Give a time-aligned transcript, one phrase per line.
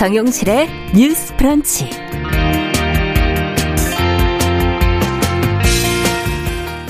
[0.00, 0.66] 정용실의
[0.96, 1.90] 뉴스 프런치.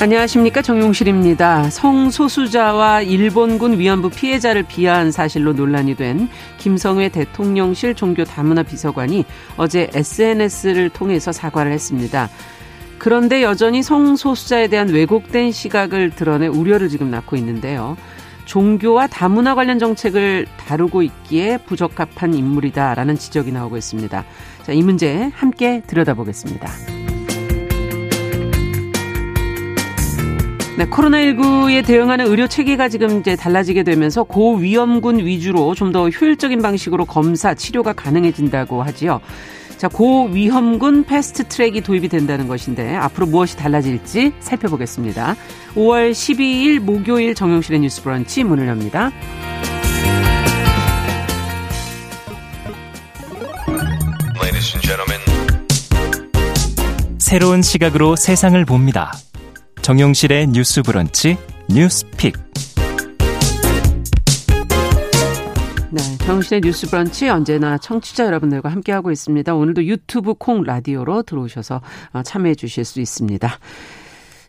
[0.00, 1.70] 안녕하십니까 정용실입니다.
[1.70, 9.24] 성소수자와 일본군 위안부 피해자를 비하한 사실로 논란이 된 김성회 대통령실 종교 다문화 비서관이
[9.56, 12.30] 어제 SNS를 통해서 사과를 했습니다.
[12.98, 17.96] 그런데 여전히 성소수자에 대한 왜곡된 시각을 드러내 우려를 지금 낳고 있는데요.
[18.50, 24.24] 종교와 다문화 관련 정책을 다루고 있기에 부적합한 인물이다라는 지적이 나오고 있습니다.
[24.64, 26.68] 자, 이 문제 함께 들여다보겠습니다.
[30.78, 37.04] 네, 코로나19에 대응하는 의료 체계가 지금 이제 달라지게 되면서 고위험군 위주로 좀 더 효율적인 방식으로
[37.04, 39.20] 검사, 치료가 가능해진다고 하지요.
[39.80, 45.36] 자, 고위험군 패스트 트랙이 도입이 된다는 것인데 앞으로 무엇이 달라질지 살펴보겠습니다.
[45.74, 49.10] 5월 12일 목요일 정용실의 뉴스 브런치 문을 엽니다.
[57.18, 59.14] 새로운 시각으로 세상을 봅니다.
[59.80, 61.38] 정용실의 뉴스 브런치
[61.70, 62.36] 뉴스 pick.
[65.92, 69.54] 네, 정용실의 뉴스 브런치 언제나 청취자 여러분들과 함께하고 있습니다.
[69.56, 71.80] 오늘도 유튜브 콩 라디오로 들어오셔서
[72.12, 73.50] 어, 참여해 주실 수 있습니다.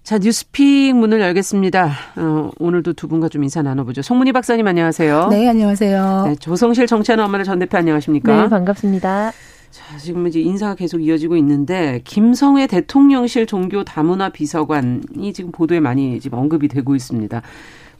[0.03, 1.91] 자, 뉴스픽 문을 열겠습니다.
[2.17, 4.03] 어, 오늘도 두 분과 좀 인사 나눠보죠.
[4.03, 5.29] 송문희 박사님 안녕하세요.
[5.29, 6.23] 네, 안녕하세요.
[6.27, 8.43] 네, 조성실 정치하는 엄마를 전 대표 안녕하십니까?
[8.43, 9.31] 네, 반갑습니다.
[9.71, 16.19] 자, 지금 이제 인사가 계속 이어지고 있는데 김성회 대통령실 종교 다문화 비서관이 지금 보도에 많이
[16.19, 17.41] 지금 언급이 되고 있습니다.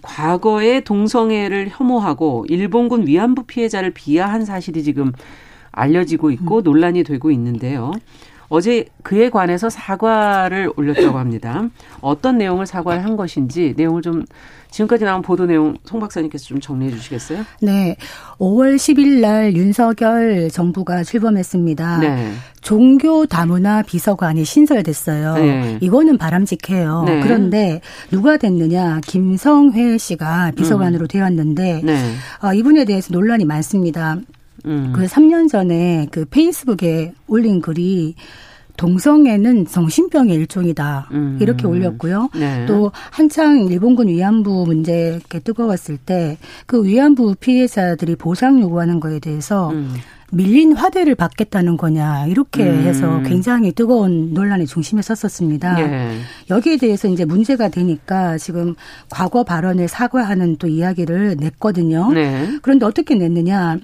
[0.02, 5.12] 과거에 동성애를 혐오하고 일본군 위안부 피해자를 비하한 사실이 지금
[5.72, 6.64] 알려지고 있고 음.
[6.64, 7.92] 논란이 되고 있는데요.
[8.52, 11.70] 어제 그에 관해서 사과를 올렸다고 합니다.
[12.02, 14.26] 어떤 내용을 사과를 한 것인지 내용을 좀
[14.72, 17.46] 지금까지 나온 보도 내용 송 박사님께서 좀 정리해 주시겠어요?
[17.62, 17.96] 네.
[18.40, 22.00] 5월 10일 날 윤석열 정부가 출범했습니다.
[22.00, 22.34] 네.
[22.60, 25.36] 종교 다문화 비서관이 신설됐어요.
[25.36, 25.78] 네.
[25.80, 27.04] 이거는 바람직해요.
[27.06, 27.22] 네.
[27.22, 27.80] 그런데
[28.12, 29.00] 누가 됐느냐?
[29.08, 31.08] 김성회 씨가 비서관으로 음.
[31.08, 32.14] 되었는데 네.
[32.44, 34.18] 어, 이분에 대해서 논란이 많습니다.
[34.66, 34.94] 음.
[34.96, 38.16] 그 3년 전에 그 페이스북에 올린 글이
[38.78, 41.10] 동성애는 정신병의 일종이다.
[41.12, 41.38] 음.
[41.40, 42.30] 이렇게 올렸고요.
[42.34, 42.66] 네.
[42.66, 49.70] 또 한창 일본군 위안부 문제 이 뜨거웠을 때 그 위안부 피해자들이 보상 요구하는 거에 대해서
[49.72, 49.94] 음.
[50.34, 52.84] 밀린 화대를 받겠다는 거냐 이렇게 음.
[52.84, 55.76] 해서 굉장히 뜨거운 논란의 중심에 섰었습니다.
[55.76, 56.18] 네.
[56.50, 58.76] 여기에 대해서 이제 문제가 되니까 지금
[59.10, 62.14] 과거 발언을 사과하는 또 이야기를 냈거든요.
[62.14, 62.48] 네.
[62.62, 63.80] 그런데 어떻게 냈느냐?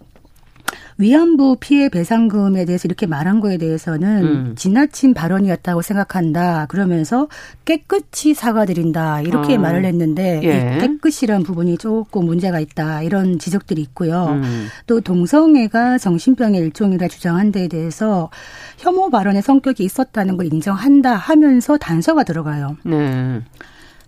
[0.97, 4.55] 위안부 피해 배상금에 대해서 이렇게 말한 거에 대해서는 음.
[4.55, 6.65] 지나친 발언이었다고 생각한다.
[6.67, 7.27] 그러면서
[7.65, 9.21] 깨끗이 사과드린다.
[9.21, 9.59] 이렇게 어.
[9.59, 10.79] 말을 했는데 예.
[10.79, 13.03] 깨끗이란 부분이 조금 문제가 있다.
[13.03, 14.39] 이런 지적들이 있고요.
[14.41, 14.67] 음.
[14.87, 18.29] 또 동성애가 정신병의 일종이라 주장한 데에 대해서
[18.77, 22.77] 혐오 발언의 성격이 있었다는 걸 인정한다 하면서 단서가 들어가요.
[22.83, 23.41] 네.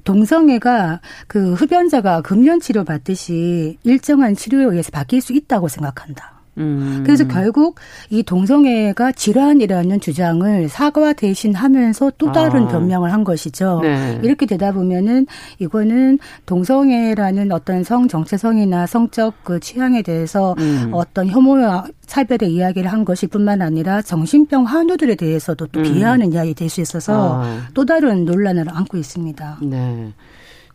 [0.06, 6.39] 동성애가 그 흡연자가 금연 치료 받듯이 일정한 치료에 의해서 바뀔 수 있다고 생각한다.
[6.60, 7.04] 음.
[7.06, 7.76] 그래서 결국
[8.10, 12.68] 이 동성애가 질환이라는 주장을 사과 대신 하면서 또 다른 아.
[12.70, 13.80] 변명을 한 것이죠.
[13.82, 14.20] 네.
[14.24, 15.28] 이렇게 되다 보면은
[15.60, 20.90] 이거는 동성애라는 어떤 성 정체성이나 성적 그 취향에 대해서 음.
[20.94, 25.84] 어떤 혐오와 차별의 이야기를 한 것일 뿐만 아니라 정신병 환우들에 대해서도 또 음.
[25.84, 27.68] 비하하는 이야기 될 수 있어서 아.
[27.74, 29.58] 또 다른 논란을 안고 있습니다.
[29.64, 30.14] 네.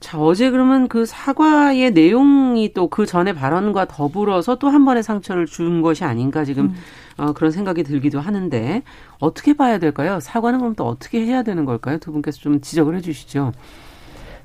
[0.05, 5.47] 자, 어제 그러면 그 사과의 내용이 또 그 전에 발언과 더불어서 또 한 번의 상처를
[5.47, 6.75] 준 것이 아닌가 지금 음.
[7.17, 8.83] 어, 그런 생각이 들기도 하는데
[9.19, 10.21] 어떻게 봐야 될까요?
[10.21, 11.97] 사과는 그럼 또 어떻게 해야 되는 걸까요?
[11.99, 13.53] 두 분께서 좀 지적을 해 주시죠.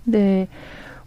[0.06, 0.47] 네.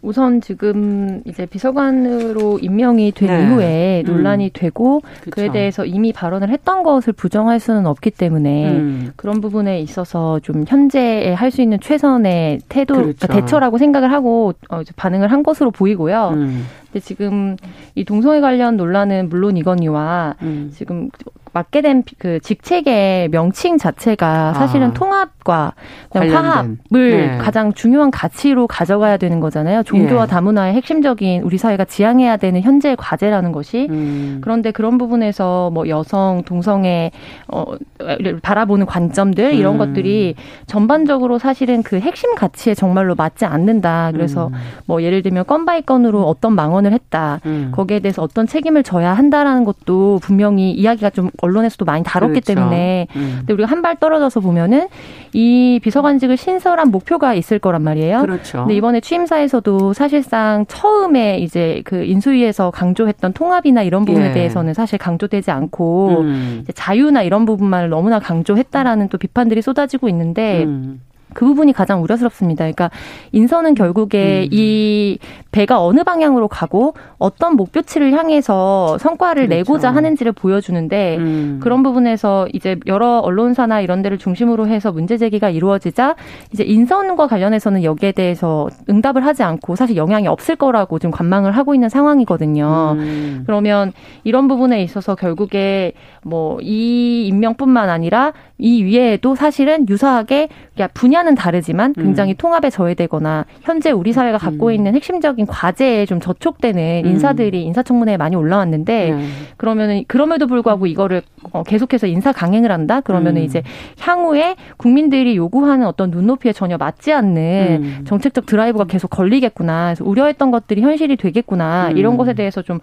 [0.02, 3.42] 우선 지금 이제 비서관으로 임명이 된 네.
[3.44, 4.12] 이후에 음.
[4.12, 4.50] 논란이 음.
[4.52, 5.30] 되고 그쵸.
[5.30, 9.12] 그에 대해서 이미 발언을 했던 것을 부정할 수는 없기 때문에 음.
[9.16, 13.26] 그런 부분에 있어서 좀 현재에 할 수 있는 최선의 태도 그렇죠.
[13.26, 16.30] 대처라고 생각을 하고 어, 반응을 한 것으로 보이고요.
[16.32, 16.64] 음.
[16.92, 17.56] 근데 지금
[17.94, 20.70] 이 동성애 관련 논란은 물론이거니와 음.
[20.74, 21.08] 지금
[21.52, 24.92] 맡게 된 그 직책의 명칭 자체가 사실은 아.
[24.92, 25.74] 통합과
[26.10, 27.38] 화합을 네.
[27.38, 29.82] 가장 중요한 가치로 가져가야 되는 거잖아요.
[29.82, 30.26] 종교와 예.
[30.26, 34.38] 다문화의 핵심적인 우리 사회가 지향해야 되는 현재 과제라는 것이 음.
[34.40, 37.10] 그런데 그런 부분에서 뭐 여성 동성애
[37.48, 39.78] 어를 바라보는 관점들 이런 음.
[39.78, 40.34] 것들이
[40.66, 44.10] 전반적으로 사실은 그 핵심 가치에 정말로 맞지 않는다.
[44.12, 44.54] 그래서 음.
[44.86, 47.40] 뭐 예를 들면 건 by 건으로 어떤 망언 지원을 했다.
[47.46, 47.70] 음.
[47.72, 52.54] 거기에 대해서 어떤 책임을 져야 한다라는 것도 분명히 이야기가 좀 언론에서도 많이 다뤘기 그렇죠.
[52.54, 53.34] 때문에 음.
[53.38, 54.86] 근데 우리가 한 발 떨어져서 보면은
[55.32, 58.20] 이 비서관직을 신설한 목표가 있을 거란 말이에요.
[58.20, 58.58] 그렇죠.
[58.58, 64.32] 근데 이번에 취임사에서도 사실상 처음에 이제 그 인수위에서 강조했던 통합이나 이런 부분에 예.
[64.32, 66.64] 대해서는 사실 강조되지 않고 음.
[66.74, 71.00] 자유나 이런 부분만을 너무나 강조했다라는 또 비판들이 쏟아지고 있는데 음.
[71.34, 72.64] 그 부분이 가장 우려스럽습니다.
[72.64, 72.90] 그러니까
[73.32, 74.48] 인선은 결국에 음.
[74.50, 75.18] 이
[75.50, 79.56] 배가 어느 방향으로 가고 어떤 목표치를 향해서 성과를 그렇죠.
[79.56, 81.60] 내고자 하는지를 보여주는데 음.
[81.62, 86.16] 그런 부분에서 이제 여러 언론사나 이런 데를 중심으로 해서 문제 제기가 이루어지자
[86.52, 91.74] 이제 인선과 관련해서는 여기에 대해서 응답을 하지 않고 사실 영향이 없을 거라고 지금 관망을 하고
[91.74, 92.96] 있는 상황이거든요.
[92.98, 93.42] 음.
[93.46, 93.92] 그러면
[94.24, 95.92] 이런 부분에 있어서 결국에
[96.22, 100.48] 뭐 이 임명뿐만 아니라 이 위에도 사실은 유사하게
[100.94, 102.36] 분야는 다르지만 굉장히 음.
[102.38, 104.72] 통합에 저해되거나 현재 우리 사회가 갖고 음.
[104.72, 107.10] 있는 핵심적인 과제에 좀 저촉되는 음.
[107.10, 109.28] 인사들이 인사청문회에 많이 올라왔는데 네.
[109.56, 113.44] 그러면은 그럼에도 불구하고 이거를 어, 계속해서 인사 강행을 한다 그러면은 음.
[113.44, 113.64] 이제
[113.98, 118.04] 향후에 국민들이 요구하는 어떤 눈높이에 전혀 맞지 않는 음.
[118.04, 122.78] 정책적 드라이브가 계속 걸리겠구나 그래서 우려했던 것들이 현실이 되겠구나 이런 것에 대해서 좀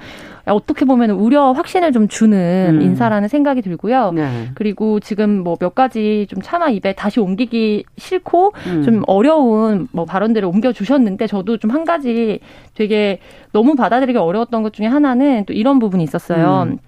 [0.45, 4.11] 어떻게 보면 우려 확신을 좀 주는 인사라는 생각이 들고요.
[4.13, 4.49] 네.
[4.55, 8.83] 그리고 지금 뭐 몇 가지 좀 차마 입에 다시 옮기기 싫고 음.
[8.83, 12.39] 좀 어려운 뭐 발언들을 옮겨 주셨는데 저도 좀 한 가지
[12.73, 13.19] 되게
[13.51, 16.63] 너무 받아들이기 어려웠던 것 중에 하나는 또 이런 부분이 있었어요.
[16.67, 16.79] 음.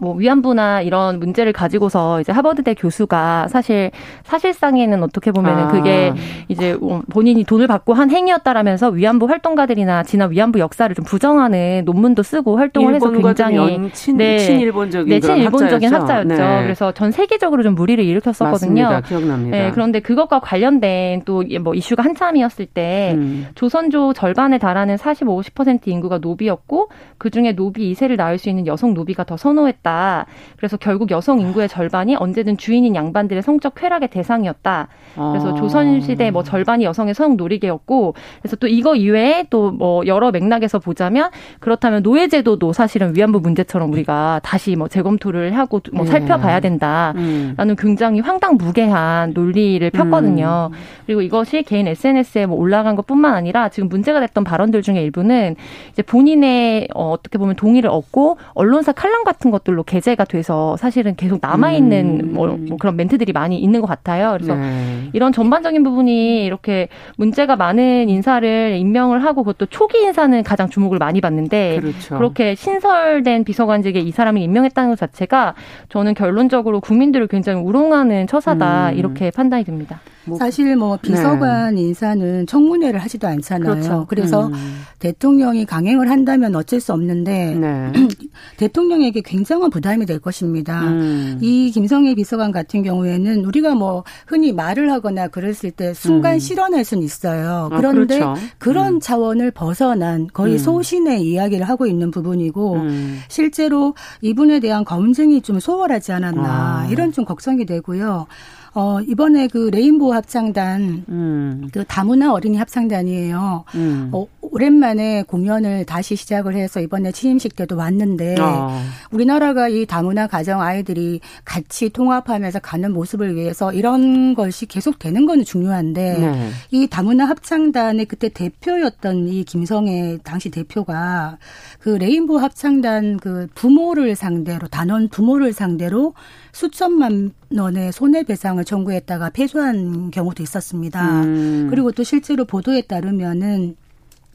[0.00, 3.90] 뭐 위안부나 이런 문제를 가지고서 이제 하버드대 교수가 사실
[4.24, 5.68] 사실상에는 어떻게 보면은 아.
[5.68, 6.12] 그게
[6.48, 6.76] 이제
[7.10, 12.94] 본인이 돈을 받고 한 행위였다라면서 위안부 활동가들이나 지난 위안부 역사를 좀 부정하는 논문도 쓰고 활동을
[12.94, 16.28] 해서 굉장히 친, 네, 친일본적인 네, 친일본적인 학자였죠.
[16.28, 16.62] 네.
[16.62, 18.82] 그래서 전 세계적으로 좀 무리를 일으켰었거든요.
[18.82, 19.00] 맞습니다.
[19.00, 19.56] 기억납니다.
[19.56, 23.46] 네, 그런데 그것과 관련된 또 뭐 이슈가 한참이었을 때 음.
[23.54, 28.94] 조선조 절반에 달하는 45, 50% 인구가 노비였고 그 중에 노비 2세를 낳을 수 있는 여성
[28.94, 30.26] 노비가 더 선호했 했다.
[30.56, 34.88] 그래서 결국 여성 인구의 절반이 언제든 주인인 양반들의 성적 쾌락의 대상이었다.
[35.14, 35.54] 그래서 아.
[35.54, 41.30] 조선시대 뭐 절반이 여성의 성형 놀이개였고, 그래서 또 이거 이외에 또 뭐 여러 맥락에서 보자면
[41.60, 46.10] 그렇다면 노예제도도 사실은 위안부 문제처럼 우리가 다시 뭐 재검토를 하고 뭐 네.
[46.10, 47.76] 살펴봐야 된다라는 음.
[47.76, 50.70] 굉장히 황당무계한 논리를 폈거든요.
[50.72, 50.76] 음.
[51.06, 55.56] 그리고 이것이 개인 SNS에 뭐 올라간 것뿐만 아니라 지금 문제가 됐던 발언들 중에 일부는
[55.90, 61.16] 이제 본인의 어, 어떻게 보면 동의를 얻고 언론사 칼럼 같은 것들 것들로 게재가 돼서 사실은
[61.16, 62.32] 계속 남아있는 음.
[62.34, 64.32] 뭐, 뭐, 그런 멘트들이 많이 있는 것 같아요.
[64.32, 65.08] 그래서 네.
[65.12, 71.20] 이런 전반적인 부분이 이렇게 문제가 많은 인사를 임명을 하고 그것도 초기 인사는 가장 주목을 많이
[71.20, 72.16] 받는데 그렇죠.
[72.16, 75.54] 그렇게 신설된 비서관직에 이 사람을 임명했다는 것 자체가
[75.88, 78.98] 저는 결론적으로 국민들을 굉장히 우롱하는 처사다 음.
[78.98, 80.00] 이렇게 판단이 듭니다.
[80.24, 81.82] 뭐, 사실 뭐 비서관 네.
[81.82, 83.72] 인사는 청문회를 하지도 않잖아요.
[83.72, 84.06] 그렇죠.
[84.08, 84.82] 그래서 음.
[85.00, 87.92] 대통령이 강행을 한다면 어쩔 수 없는데 네.
[88.56, 90.82] 대통령에게 굉장 한 부담이 될 것입니다.
[90.82, 91.38] 음.
[91.40, 96.38] 이 김성애 비서관 같은 경우에는 우리가 뭐 흔히 말을 하거나 그랬을 때 순간 음.
[96.38, 97.68] 실현할 수는 있어요.
[97.70, 98.46] 아, 그런데 아, 그렇죠.
[98.58, 99.00] 그런 음.
[99.00, 100.58] 차원을 벗어난 거의 음.
[100.58, 103.20] 소신의 이야기를 하고 있는 부분이고 음.
[103.28, 106.88] 실제로 이분에 대한 검증이 좀 소홀하지 않았나 아.
[106.90, 108.26] 이런 좀 걱정이 되고요.
[108.74, 111.68] 어, 이번에 그 레인보우 합창단, 음.
[111.72, 113.64] 그 다문화 어린이 합창단이에요.
[113.74, 114.08] 음.
[114.12, 118.76] 어, 오랜만에 공연을 다시 시작을 해서 이번에 취임식 때도 왔는데, 어.
[119.12, 125.44] 우리나라가 이 다문화 가정 아이들이 같이 통합하면서 가는 모습을 위해서 이런 것이 계속 되는 건
[125.44, 126.50] 중요한데, 네.
[126.72, 131.38] 이 다문화 합창단의 그때 대표였던 이 김성애 당시 대표가
[131.78, 136.14] 그 레인보우 합창단 그 부모를 상대로, 단원 부모를 상대로
[136.52, 141.22] 수천만 원의 손해배상을 청구했다가 패소한 경우도 있었습니다.
[141.22, 141.68] 음.
[141.70, 143.76] 그리고 또 실제로 보도에 따르면은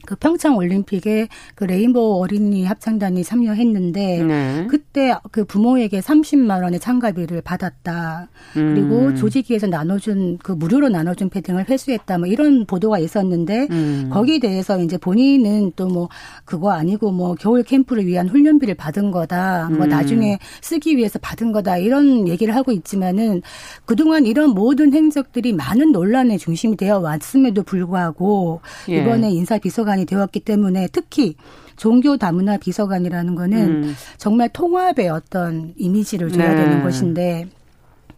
[0.08, 4.66] 그 평창 올림픽에 그 레인보우 어린이 합창단이 참여했는데 네.
[4.70, 8.30] 그때 그 부모에게 30만 원의 참가비를 받았다.
[8.56, 8.74] 음.
[8.74, 12.16] 그리고 조직위에서 나눠준 그 무료로 나눠준 패딩을 회수했다.
[12.16, 14.08] 뭐 이런 보도가 있었는데 음.
[14.10, 16.08] 거기에 대해서 이제 본인은 또 뭐
[16.44, 19.68] 그거 아니고 뭐 겨울 캠프를 위한 훈련비를 받은 거다.
[19.70, 19.88] 뭐 음.
[19.88, 21.78] 나중에 쓰기 위해서 받은 거다.
[21.78, 23.42] 이런 얘기를 하고 있지만은
[23.84, 28.60] 그동안 이런 모든 행적들이 많은 논란의 중심이 되어 왔음에도 불구하고
[28.90, 29.00] 예.
[29.02, 31.34] 이번에 인사 비서관 비서관이 되었기 때문에 특히
[31.76, 33.94] 종교 다문화 비서관이라는 거는 음.
[34.16, 36.56] 정말 통합의 어떤 이미지를 줘야 네.
[36.56, 37.48] 되는 것인데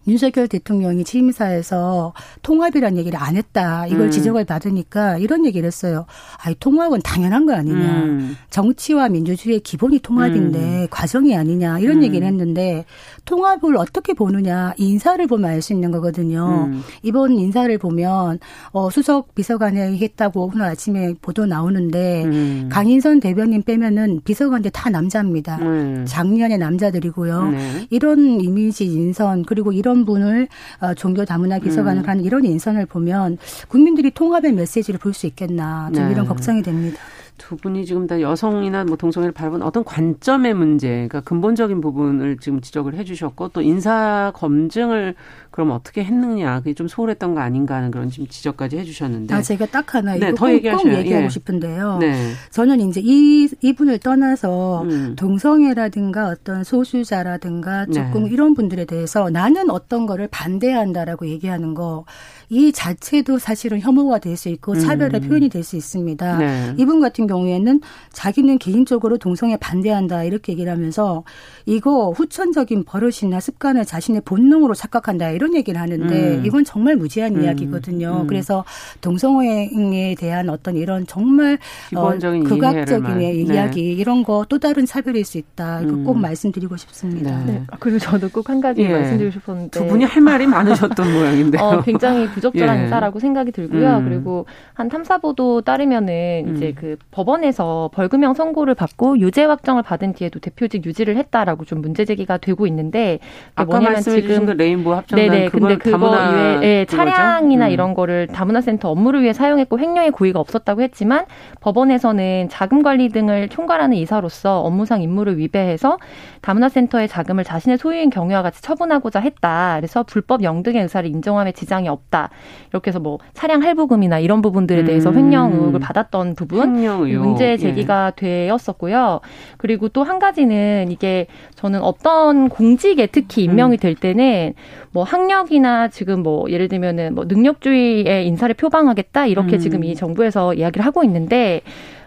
[0.07, 3.87] 윤석열 대통령이 취임사에서 통합이라는 얘기를 안 했다.
[3.87, 4.11] 이걸 음.
[4.11, 6.07] 지적을 받으니까 이런 얘기를 했어요.
[6.43, 7.79] 아이 통합은 당연한 거 아니냐.
[8.05, 8.37] 음.
[8.49, 10.87] 정치와 민주주의의 기본이 통합인데 음.
[10.91, 11.81] 과정이 아니냐.
[11.81, 12.03] 이런 음.
[12.05, 12.87] 얘기를 했는데
[13.27, 14.73] 통합을 어떻게 보느냐.
[14.79, 16.69] 인사를 보면 알 수 있는 거거든요.
[16.71, 16.83] 음.
[17.03, 18.39] 이번 인사를 보면
[18.73, 22.69] 어 수석 비서관에 했다고 오늘 아침에 보도 나오는데 음.
[22.73, 25.59] 강인선 대변인 빼면은 비서관들 다 남자입니다.
[26.07, 27.51] 작년의 남자들이고요.
[27.51, 27.87] 네.
[27.91, 30.49] 이런 이미지 인선 그리고 이런 분을
[30.81, 36.07] 어, 종교 다문화 비서관을 하는 이런 인선을 보면 국민들이 통합의 메시지를 볼 수 있겠나 좀
[36.07, 36.13] 네.
[36.13, 36.99] 이런 걱정이 됩니다.
[37.37, 42.61] 두 분이 지금 다 여성이나 뭐 동성애를 바라본 어떤 관점의 문제, 그러니까 근본적인 부분을 지금
[42.61, 45.15] 지적을 해주셨고 또 인사 검증을
[45.51, 49.35] 그럼 어떻게 했느냐 그게 좀 소홀했던 거 아닌가 하는 그런 지금 지적까지 해주셨는데.
[49.35, 50.49] 아 제가 딱 하나 네, 이거 꼭, 꼭
[50.93, 51.29] 얘기하고 예.
[51.29, 51.99] 싶은데요.
[51.99, 52.33] 네.
[52.51, 55.17] 저는 이제 이 이분을 떠나서 음.
[55.17, 58.31] 동성애라든가 어떤 소수자라든가 조금 네.
[58.31, 62.05] 이런 분들에 대해서 나는 어떤 거를 반대한다라고 얘기하는 거.
[62.49, 65.29] 이 자체도 사실은 혐오가 될 수 있고 차별의 음.
[65.29, 66.39] 표현이 될 수 있습니다.
[66.39, 66.75] 네.
[66.79, 67.81] 이분 같은 경우에는
[68.13, 71.25] 자기는 개인적으로 동성애 반대한다 이렇게 얘기를 하면서
[71.67, 76.43] 이거 후천적인 버릇이나 습관을 자신의 본능으로 착각한다 이런 얘기를 하는데 음.
[76.45, 77.45] 이건 정말 무지한 음.
[77.45, 78.21] 이야기거든요.
[78.23, 78.27] 음.
[78.27, 78.63] 그래서
[79.01, 81.59] 동성애에 대한 어떤 이런 정말
[81.97, 83.33] 어, 극악적인 네.
[83.33, 85.81] 이야기 이런 거 또 다른 차별일 수 있다.
[85.83, 86.23] 이거 꼭 음.
[86.23, 87.39] 말씀드리고 싶습니다.
[87.45, 87.53] 네.
[87.53, 87.63] 네.
[87.79, 88.89] 그리고 저도 꼭 한 가지 예.
[88.89, 91.63] 말씀드리고 싶었는데 두 분이 할 말이 많으셨던 모양인데요.
[91.63, 92.83] 어, 굉장히 부적절한 예.
[92.85, 93.99] 인사라고 생각이 들고요.
[93.99, 94.09] 음.
[94.09, 96.57] 그리고 한 탐사 보도 따르면은 음.
[96.57, 102.05] 이제 그 법원에서 벌금형 선고를 받고 유죄 확정을 받은 뒤에도 대표직 유지를 했다라고 좀 문제
[102.05, 103.21] 제기가 되고 있는데
[103.55, 107.71] 아까 뭐냐면 지금 그 레인보우 합정단 네네 근데 그거 이외에 예, 차량이나 음.
[107.71, 111.25] 이런 거를 다문화센터 업무를 위해 사용했고 횡령의 고의가 없었다고 했지만
[111.61, 115.99] 법원에서는 자금 관리 등을 총괄하는 이사로서 업무상 임무를 위배해서
[116.43, 119.77] 다문화센터의 자금을 자신의 소유인 경우와 같이 처분하고자 했다.
[119.79, 122.29] 그래서 불법 영등의 의사를 인정함에 지장이 없다.
[122.71, 125.17] 이렇게 해서 뭐 차량 할부금이나 이런 부분들에 대해서 음.
[125.17, 126.75] 횡령 의혹을 받았던 부분
[127.23, 127.57] 문제 예.
[127.57, 128.21] 제기가 예.
[128.21, 129.21] 되었었고요.
[129.57, 133.79] 그리고 또 한 가지는 이게 저는 어떤 공직에 특히 임명이 음.
[133.79, 134.55] 될 때는
[134.91, 139.59] 뭐 학력이나 지금 뭐 예를 들면은 뭐 능력주의의 인사를 표방하겠다 이렇게 음.
[139.59, 141.61] 지금 이 정부에서 이야기를 하고 있는데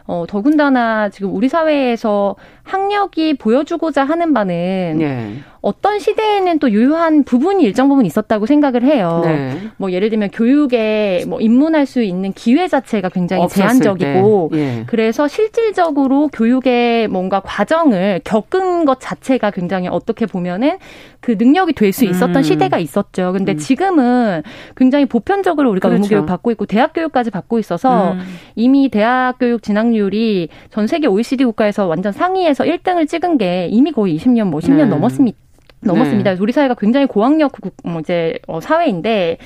[0.05, 5.36] 어, 더군다나 지금 우리 사회에서 학력이 보여주고자 하는 바는 네.
[5.62, 9.22] 어떤 시대에는 또 유효한 부분이 일정 부분 있었다고 생각을 해요.
[9.24, 9.58] 네.
[9.77, 14.84] 뭐 예를 들면 교육에 뭐 입문할 수 있는 기회 자체가 굉장히 제한적이고 예.
[14.88, 20.79] 그래서 실질적으로 교육의 뭔가 과정을 겪은 것 자체가 굉장히 어떻게 보면은
[21.22, 22.41] 그 능력이 될 수 있었던 음.
[22.41, 23.32] 시대가 있었죠.
[23.34, 23.58] 근데 음.
[23.58, 24.41] 지금은
[24.75, 26.03] 굉장히 보편적으로 우리가 그렇죠.
[26.03, 28.20] 의무교육 받고 있고 대학 교육까지 받고 있어서 음.
[28.55, 33.91] 이미 대학 교육 진학률이 전 세계 OECD 국가에서 완전 상위에 서 1등을 찍은 게 이미
[33.91, 35.38] 거의 20년 뭐 10년 넘었습니다.
[35.83, 36.31] 넘었습니다.
[36.31, 36.37] 네.
[36.39, 39.37] 우리 사회가 굉장히 고학력 뭐 이제 어, 사회인데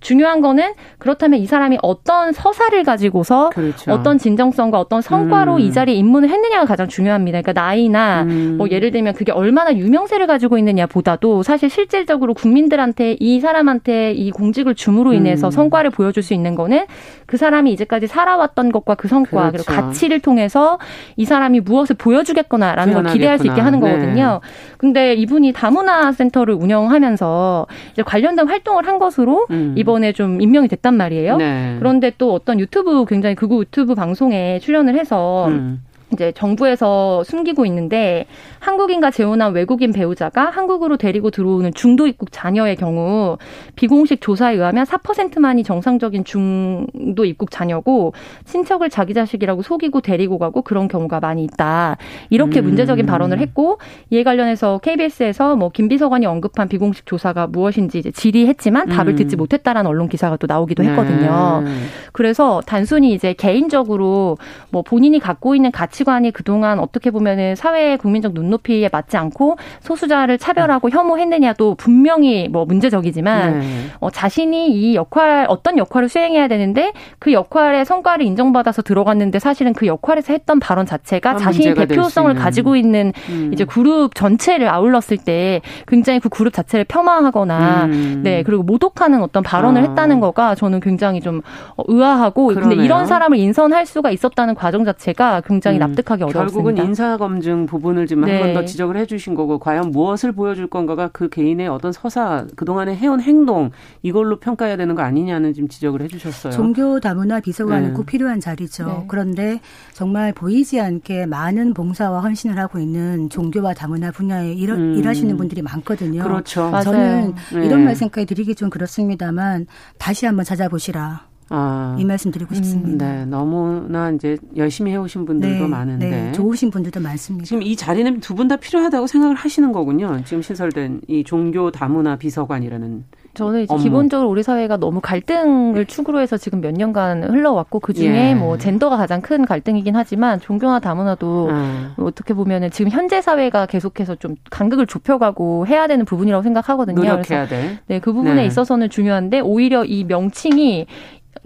[0.00, 3.90] 중요한 거는 그렇다면 이 사람이 어떤 서사를 가지고서 그렇죠.
[3.90, 5.60] 어떤 진정성과 어떤 성과로 음.
[5.60, 7.40] 이 자리에 입문을 했느냐가 가장 중요합니다.
[7.40, 8.56] 그러니까 나이나 음.
[8.58, 14.74] 뭐 예를 들면 그게 얼마나 유명세를 가지고 있느냐보다도 사실 실질적으로 국민들한테 이 사람한테 이 공직을
[14.74, 15.50] 줌으로 인해서 음.
[15.50, 16.84] 성과를 보여줄 수 있는 거는
[17.24, 19.64] 그 사람이 이제까지 살아왔던 것과 그 성과 그렇죠.
[19.64, 20.78] 그리고 가치를 통해서
[21.16, 23.90] 이 사람이 무엇을 보여주겠거나라는 걸 기대할 수 있게 하는 네.
[23.90, 24.40] 거거든요.
[24.42, 24.48] 네.
[24.76, 25.52] 근데 이분이
[25.84, 29.74] 다문화 센터를 운영하면서 이제 관련된 활동을 한 것으로 음.
[29.76, 31.36] 이번 이번에 좀 임명이 됐단 말이에요.
[31.36, 31.76] 네.
[31.78, 35.82] 그런데 또 어떤 유튜브 굉장히 극우 유튜브 방송에 출연을 해서 음.
[36.12, 38.26] 이제 정부에서 숨기고 있는데
[38.60, 43.36] 한국인과 재혼한 외국인 배우자가 한국으로 데리고 들어오는 중도 입국 자녀의 경우
[43.76, 50.88] 비공식 조사에 의하면 4%만이 정상적인 중도 입국 자녀고 친척을 자기 자식이라고 속이고 데리고 가고 그런
[50.88, 51.96] 경우가 많이 있다.
[52.30, 52.64] 이렇게 음.
[52.64, 53.78] 문제적인 발언을 했고
[54.10, 59.16] 이에 관련해서 KBS에서 뭐 김비서관이 언급한 비공식 조사가 무엇인지 이제 질의했지만 답을 음.
[59.16, 61.62] 듣지 못했다라는 언론 기사가 또 나오기도 했거든요.
[61.64, 61.70] 네.
[62.12, 64.38] 그래서 단순히 이제 개인적으로
[64.70, 70.38] 뭐 본인이 갖고 있는 가치 가치관이 그동안 어떻게 보면은 사회의 국민적 눈높이에 맞지 않고 소수자를
[70.38, 73.66] 차별하고 혐오했느냐도 분명히 뭐 문제적이지만 네.
[74.00, 79.86] 어, 자신이 이 역할 어떤 역할을 수행해야 되는데 그 역할의 성과를 인정받아서 들어갔는데 사실은 그
[79.86, 83.50] 역할에서 했던 발언 자체가 자신이 대표성을 가지고 있는 음.
[83.52, 88.20] 이제 그룹 전체를 아울렀을 때 굉장히 그 그룹 자체를 폄하하거나 음.
[88.24, 89.84] 네 그리고 모독하는 어떤 발언을 아.
[89.86, 91.40] 했다는 거가 저는 굉장히 좀
[91.78, 92.68] 의아하고 그러네요.
[92.68, 95.83] 근데 이런 사람을 인선할 수가 있었다는 과정 자체가 굉장히 음.
[95.88, 96.44] 납득하기 어렵습니다.
[96.44, 98.32] 결국은 인사 검증 부분을 지금 네.
[98.32, 103.20] 한번 더 지적을 해주신 거고 과연 무엇을 보여줄 건가가 그 개인의 어떤 서사 그동안에 해온
[103.20, 103.70] 행동
[104.02, 106.52] 이걸로 평가해야 되는 거 아니냐는 지금 지적을 해주셨어요.
[106.52, 107.94] 종교 다문화 비서관은 네.
[107.94, 108.86] 꼭 필요한 자리죠.
[108.86, 109.04] 네.
[109.08, 109.60] 그런데
[109.92, 114.94] 정말 보이지 않게 많은 봉사와 헌신을 하고 있는 종교와 다문화 분야에 일, 음.
[114.94, 116.22] 일하시는 분들이 많거든요.
[116.22, 116.70] 그렇죠.
[116.82, 117.64] 저는 맞아요.
[117.64, 117.84] 이런 네.
[117.86, 119.66] 말씀까지 드리기 좀 그렇습니다만
[119.98, 121.33] 다시 한번 찾아보시라.
[121.56, 123.06] 아, 이 말씀 드리고 싶습니다.
[123.06, 127.46] 네, 너무나 이제 열심히 해오신 분들도 네, 많은데 네, 좋으신 분들도 많습니다.
[127.46, 130.20] 지금 이 자리는 두 분 다 필요하다고 생각을 하시는 거군요.
[130.24, 136.36] 지금 신설된 이 종교 다문화 비서관이라는 저는 이제 기본적으로 우리 사회가 너무 갈등을 축으로 해서
[136.36, 138.34] 지금 몇 년간 흘러왔고 그 중에 예.
[138.34, 141.92] 뭐 젠더가 가장 큰 갈등이긴 하지만 종교나 다문화도 음.
[141.98, 146.96] 어떻게 보면은 지금 현재 사회가 계속해서 좀 간극을 좁혀가고 해야 되는 부분이라고 생각하거든요.
[146.96, 147.78] 노력해야 돼.
[147.86, 148.46] 네, 그 부분에 네.
[148.46, 150.86] 있어서는 중요한데 오히려 이 명칭이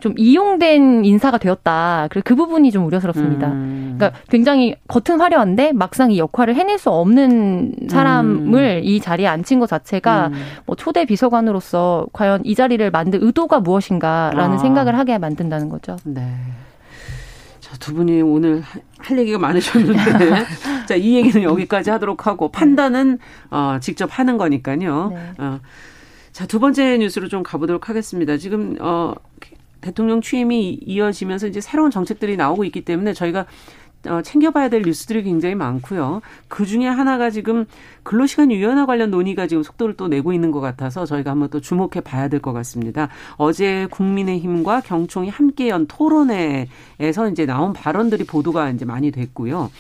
[0.01, 2.07] 좀 이용된 인사가 되었다.
[2.11, 3.49] 그래서 그 부분이 좀 우려스럽습니다.
[3.49, 3.97] 음.
[3.97, 8.85] 그러니까 굉장히 겉은 화려한데 막상 이 역할을 해낼 수 없는 사람을 음.
[8.85, 10.35] 이 자리에 앉힌 것 자체가 음.
[10.67, 14.59] 뭐 초대 비서관으로서 과연 이 자리를 만든 의도가 무엇인가라는 아.
[14.59, 15.97] 생각을 하게 만든다는 거죠.
[16.05, 16.33] 네.
[17.61, 18.63] 자, 두 분이 오늘
[18.99, 19.99] 할 얘기가 많으셨는데.
[20.87, 23.19] 자, 이 얘기는 여기까지 하도록 하고 판단은
[23.51, 25.11] 어, 직접 하는 거니까요.
[25.13, 25.33] 네.
[25.39, 25.61] 어.
[26.33, 28.37] 자, 두 번째 뉴스로 좀 가보도록 하겠습니다.
[28.37, 29.13] 지금 어
[29.81, 33.47] 대통령 취임이 이어지면서 이제 새로운 정책들이 나오고 있기 때문에 저희가
[34.07, 36.21] 어, 챙겨봐야 될 뉴스들이 굉장히 많고요.
[36.47, 37.65] 그 중에 하나가 지금
[38.05, 42.01] 근로시간 유연화 관련 논의가 지금 속도를 또 내고 있는 것 같아서 저희가 한번 또 주목해
[42.05, 43.09] 봐야 될 것 같습니다.
[43.37, 49.71] 어제 국민의힘과 경총이 함께 연 토론회에서 이제 나온 발언들이 보도가 이제 많이 됐고요.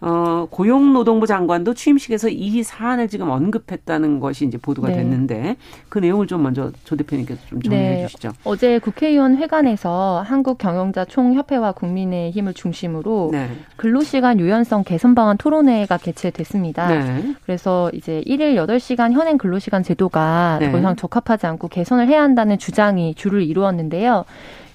[0.00, 4.96] 어, 고용노동부 장관도 취임식에서 이 사안을 지금 언급했다는 것이 이제 보도가 네.
[4.96, 5.56] 됐는데
[5.88, 8.06] 그 내용을 좀 먼저 조 대표님께서 좀 정리해 네.
[8.06, 8.32] 주시죠.
[8.44, 13.50] 어제 국회의원 회관에서 한국경영자 총협회와 국민의힘을 중심으로 네.
[13.76, 16.88] 근로시간 유연성 개선 방안 토론회가 개최됐습니다.
[16.88, 17.34] 네.
[17.44, 20.70] 그래서 이제 1일 8시간 현행 근로시간 제도가 네.
[20.70, 24.24] 더 이상 적합하지 않고 개선을 해야 한다는 주장이 주를 이루었는데요.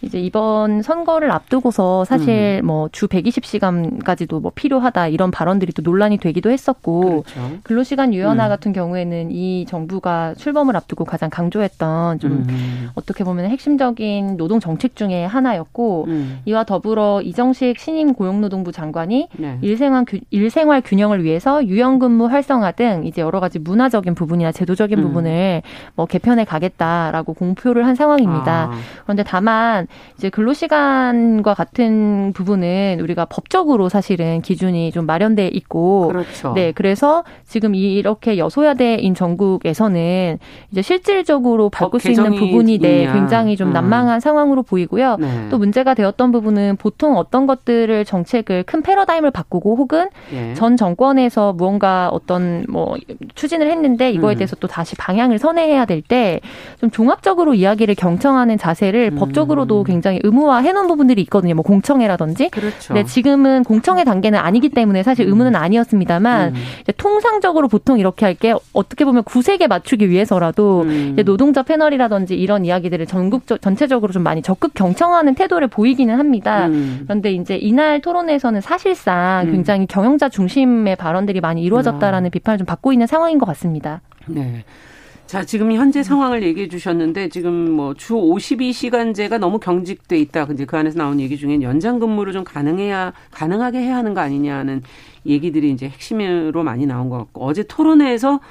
[0.03, 2.67] 이제 이번 선거를 앞두고서 사실 음.
[2.67, 7.57] 뭐주 120시간까지도 뭐 필요하다 이런 발언들이 또 논란이 되기도 했었고 그렇죠.
[7.63, 8.49] 근로시간 유연화 음.
[8.49, 12.89] 같은 경우에는 이 정부가 출범을 앞두고 가장 강조했던 좀 음.
[12.95, 16.39] 어떻게 보면 핵심적인 노동 정책 중에 하나였고 음.
[16.45, 19.57] 이와 더불어 이정식 신임 고용노동부 장관이 네.
[19.61, 25.03] 일생활, 일생활 균형을 위해서 유연근무 활성화 등 이제 여러 가지 문화적인 부분이나 제도적인 음.
[25.03, 25.61] 부분을
[25.95, 28.69] 뭐 개편해 가겠다라고 공표를 한 상황입니다.
[28.71, 28.77] 아.
[29.03, 36.53] 그런데 다만 이제 근로시간과 같은 부분은 우리가 법적으로 사실은 기준이 좀 마련돼 있고 그렇죠.
[36.53, 40.39] 네 그래서 지금 이렇게 여소야대인 전국에서는
[40.71, 43.73] 이제 실질적으로 바꿀 수 있는 부분이 네 굉장히 좀 음.
[43.73, 44.19] 난망한 음.
[44.19, 45.17] 상황으로 보이고요.
[45.19, 45.47] 네.
[45.49, 50.53] 또 문제가 되었던 부분은 보통 어떤 것들을 정책을 큰 패러다임을 바꾸고 혹은 예.
[50.53, 52.95] 전 정권에서 무언가 어떤 뭐
[53.35, 54.37] 추진을 했는데 이거에 음.
[54.37, 56.39] 대해서 또 다시 방향을 선회해야 될 때
[56.79, 59.15] 좀 종합적으로 이야기를 경청하는 자세를 음.
[59.17, 61.55] 법적으로도 굉장히 의무화 해 놓은 부분들이 있거든요.
[61.55, 62.49] 뭐 공청회라든지.
[62.49, 62.93] 그렇죠.
[62.93, 66.63] 네, 지금은 공청회 단계는 아니기 때문에 사실 의무는 아니었습니다만 음.
[66.97, 71.15] 통상적으로 보통 이렇게 할 게 어떻게 보면 구색에 맞추기 위해서라도 음.
[71.23, 76.67] 노동자 패널이라든지 이런 이야기들을 전국적 전체적으로 좀 많이 적극 경청하는 태도를 보이기는 합니다.
[76.67, 77.01] 음.
[77.03, 79.51] 그런데 이제 이날 토론에서는 사실상 음.
[79.51, 82.29] 굉장히 경영자 중심의 발언들이 많이 이루어졌다라는 아.
[82.29, 84.01] 비판을 좀 받고 있는 상황인 것 같습니다.
[84.25, 84.65] 네.
[85.33, 90.43] 자, 지금 현재 상황을 얘기해 주셨는데 지금 뭐 주 52시간제가 너무 경직돼 있다.
[90.53, 94.83] 이제 그 안에서 나온 얘기 중에 연장 근무를 좀 가능해야 가능하게 해야 하는 거 아니냐는
[95.25, 98.41] 얘기들이 이제 핵심으로 많이 나온 것 같고 어제 토론회에서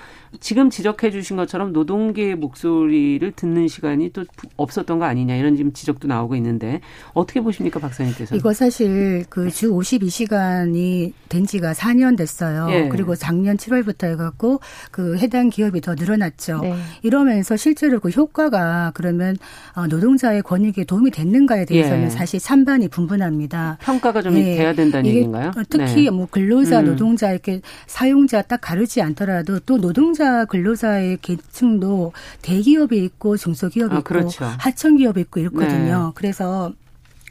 [0.40, 4.24] 지금 지적해 주신 것처럼 노동계의 목소리를 듣는 시간이 또
[4.56, 6.80] 없었던 거 아니냐 이런 지금 지적도 나오고 있는데
[7.14, 8.34] 어떻게 보십니까 박사님께서?
[8.36, 12.68] 이거 사실 그 주 52시간이 된 지가 4년 됐어요.
[12.70, 12.88] 예.
[12.88, 16.60] 그리고 작년 7월부터 해갖고 그 해당 기업이 더 늘어났죠.
[16.62, 16.74] 네.
[17.02, 19.36] 이러면서 실제로 그 효과가 그러면
[19.74, 22.10] 어, 노동자의 권익에 도움이 됐는가에 대해서는 예.
[22.10, 23.78] 사실 찬반이 분분합니다.
[23.82, 24.56] 평가가 좀 네.
[24.56, 25.52] 돼야 된다는 얘기인가요?
[25.68, 26.10] 특히 네.
[26.10, 26.86] 뭐 근로자, 음.
[26.86, 33.98] 노동자 이렇게 사용자 딱 가르지 않더라도 또 노동자 노동자 근로자의 계층도 대기업이 있고 중소기업이 아,
[33.98, 34.44] 있고 그렇죠.
[34.44, 36.06] 하청기업이 있고 이렇거든요.
[36.06, 36.12] 네.
[36.14, 36.72] 그래서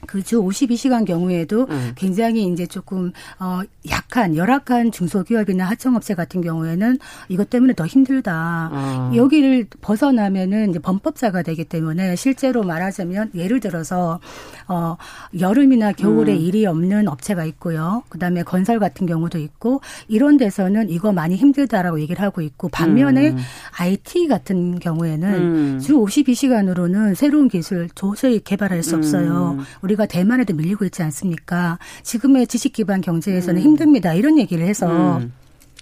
[0.07, 1.91] 그주 52시간 경우에도 음.
[1.95, 6.97] 굉장히 이제 조금 어 약한 열악한 중소기업이나 하청업체 같은 경우에는
[7.29, 8.33] 이것 때문에 더 힘들다.
[8.33, 9.11] 아.
[9.15, 14.19] 여기를 벗어나면은 이제 범법자가 되기 때문에 실제로 말하자면 예를 들어서
[14.67, 14.97] 어
[15.39, 16.37] 여름이나 겨울에 음.
[16.37, 18.03] 일이 없는 업체가 있고요.
[18.09, 23.37] 그다음에 건설 같은 경우도 있고 이런 데서는 이거 많이 힘들다라고 얘기를 하고 있고 반면에 음.
[23.79, 25.79] IT 같은 경우에는 음.
[25.79, 29.57] 주 52시간으로는 새로운 기술 도저히 개발할 수 없어요.
[29.91, 31.77] 우리 우리가 대만에도 밀리고 있지 않습니까?
[32.03, 33.63] 지금의 지식 기반 경제에서는 음.
[33.63, 34.13] 힘듭니다.
[34.13, 35.33] 이런 얘기를 해서 음.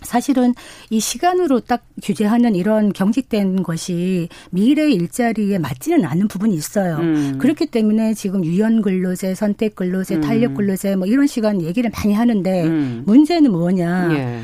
[0.02, 0.54] 사실은
[0.90, 6.98] 이 시간으로 딱 규제하는 이런 경직된 것이 미래 일자리에 맞지는 않는 부분이 있어요.
[6.98, 7.38] 음.
[7.38, 10.22] 그렇기 때문에 지금 유연 근로제, 선택 근로제, 음.
[10.22, 13.04] 탄력 근로제 뭐 이런 시간 얘기를 많이 하는데 음.
[13.06, 14.10] 문제는 뭐냐?
[14.14, 14.42] 예.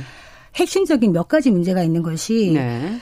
[0.56, 2.97] 핵심적인 몇 가지 문제가 있는 것이 네.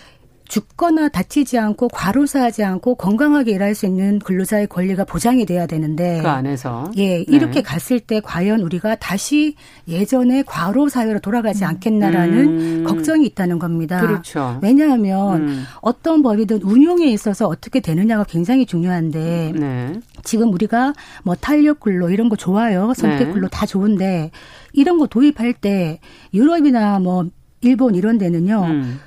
[0.48, 6.28] 죽거나 다치지 않고 과로사하지 않고 건강하게 일할 수 있는 근로자의 권리가 보장이 돼야 되는데 그
[6.28, 7.26] 안에서 예 네.
[7.28, 9.56] 이렇게 갔을 때 과연 우리가 다시
[9.88, 12.84] 예전의 과로 사회로 돌아가지 않겠나라는 음.
[12.84, 14.02] 걱정이 있다는 겁니다.
[14.02, 14.60] 그렇죠.
[14.62, 15.64] 왜냐하면 음.
[15.82, 19.94] 어떤 법이든 운용에 있어서 어떻게 되느냐가 굉장히 중요한데 네.
[20.24, 23.34] 지금 우리가 뭐 탄력 근로 이런 거 좋아요 선택 네.
[23.34, 24.32] 근로 다 좋은데
[24.74, 26.00] 이런 거 도입할 때
[26.34, 27.26] 유럽이나 뭐
[27.62, 28.64] 일본 이런 데는요.
[28.66, 29.00] 음.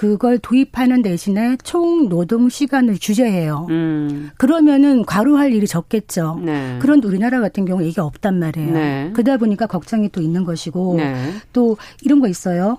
[0.00, 3.66] 그걸 도입하는 대신에 총 노동 시간을 규제해요.
[3.68, 4.30] 음.
[4.38, 6.40] 그러면은 과로할 일이 적겠죠.
[6.42, 6.78] 네.
[6.80, 8.72] 그런데 우리나라 같은 경우 이게 없단 말이에요.
[8.72, 9.10] 네.
[9.12, 11.34] 그러다 보니까 걱정이 또 있는 것이고 네.
[11.52, 12.78] 또 이런 거 있어요.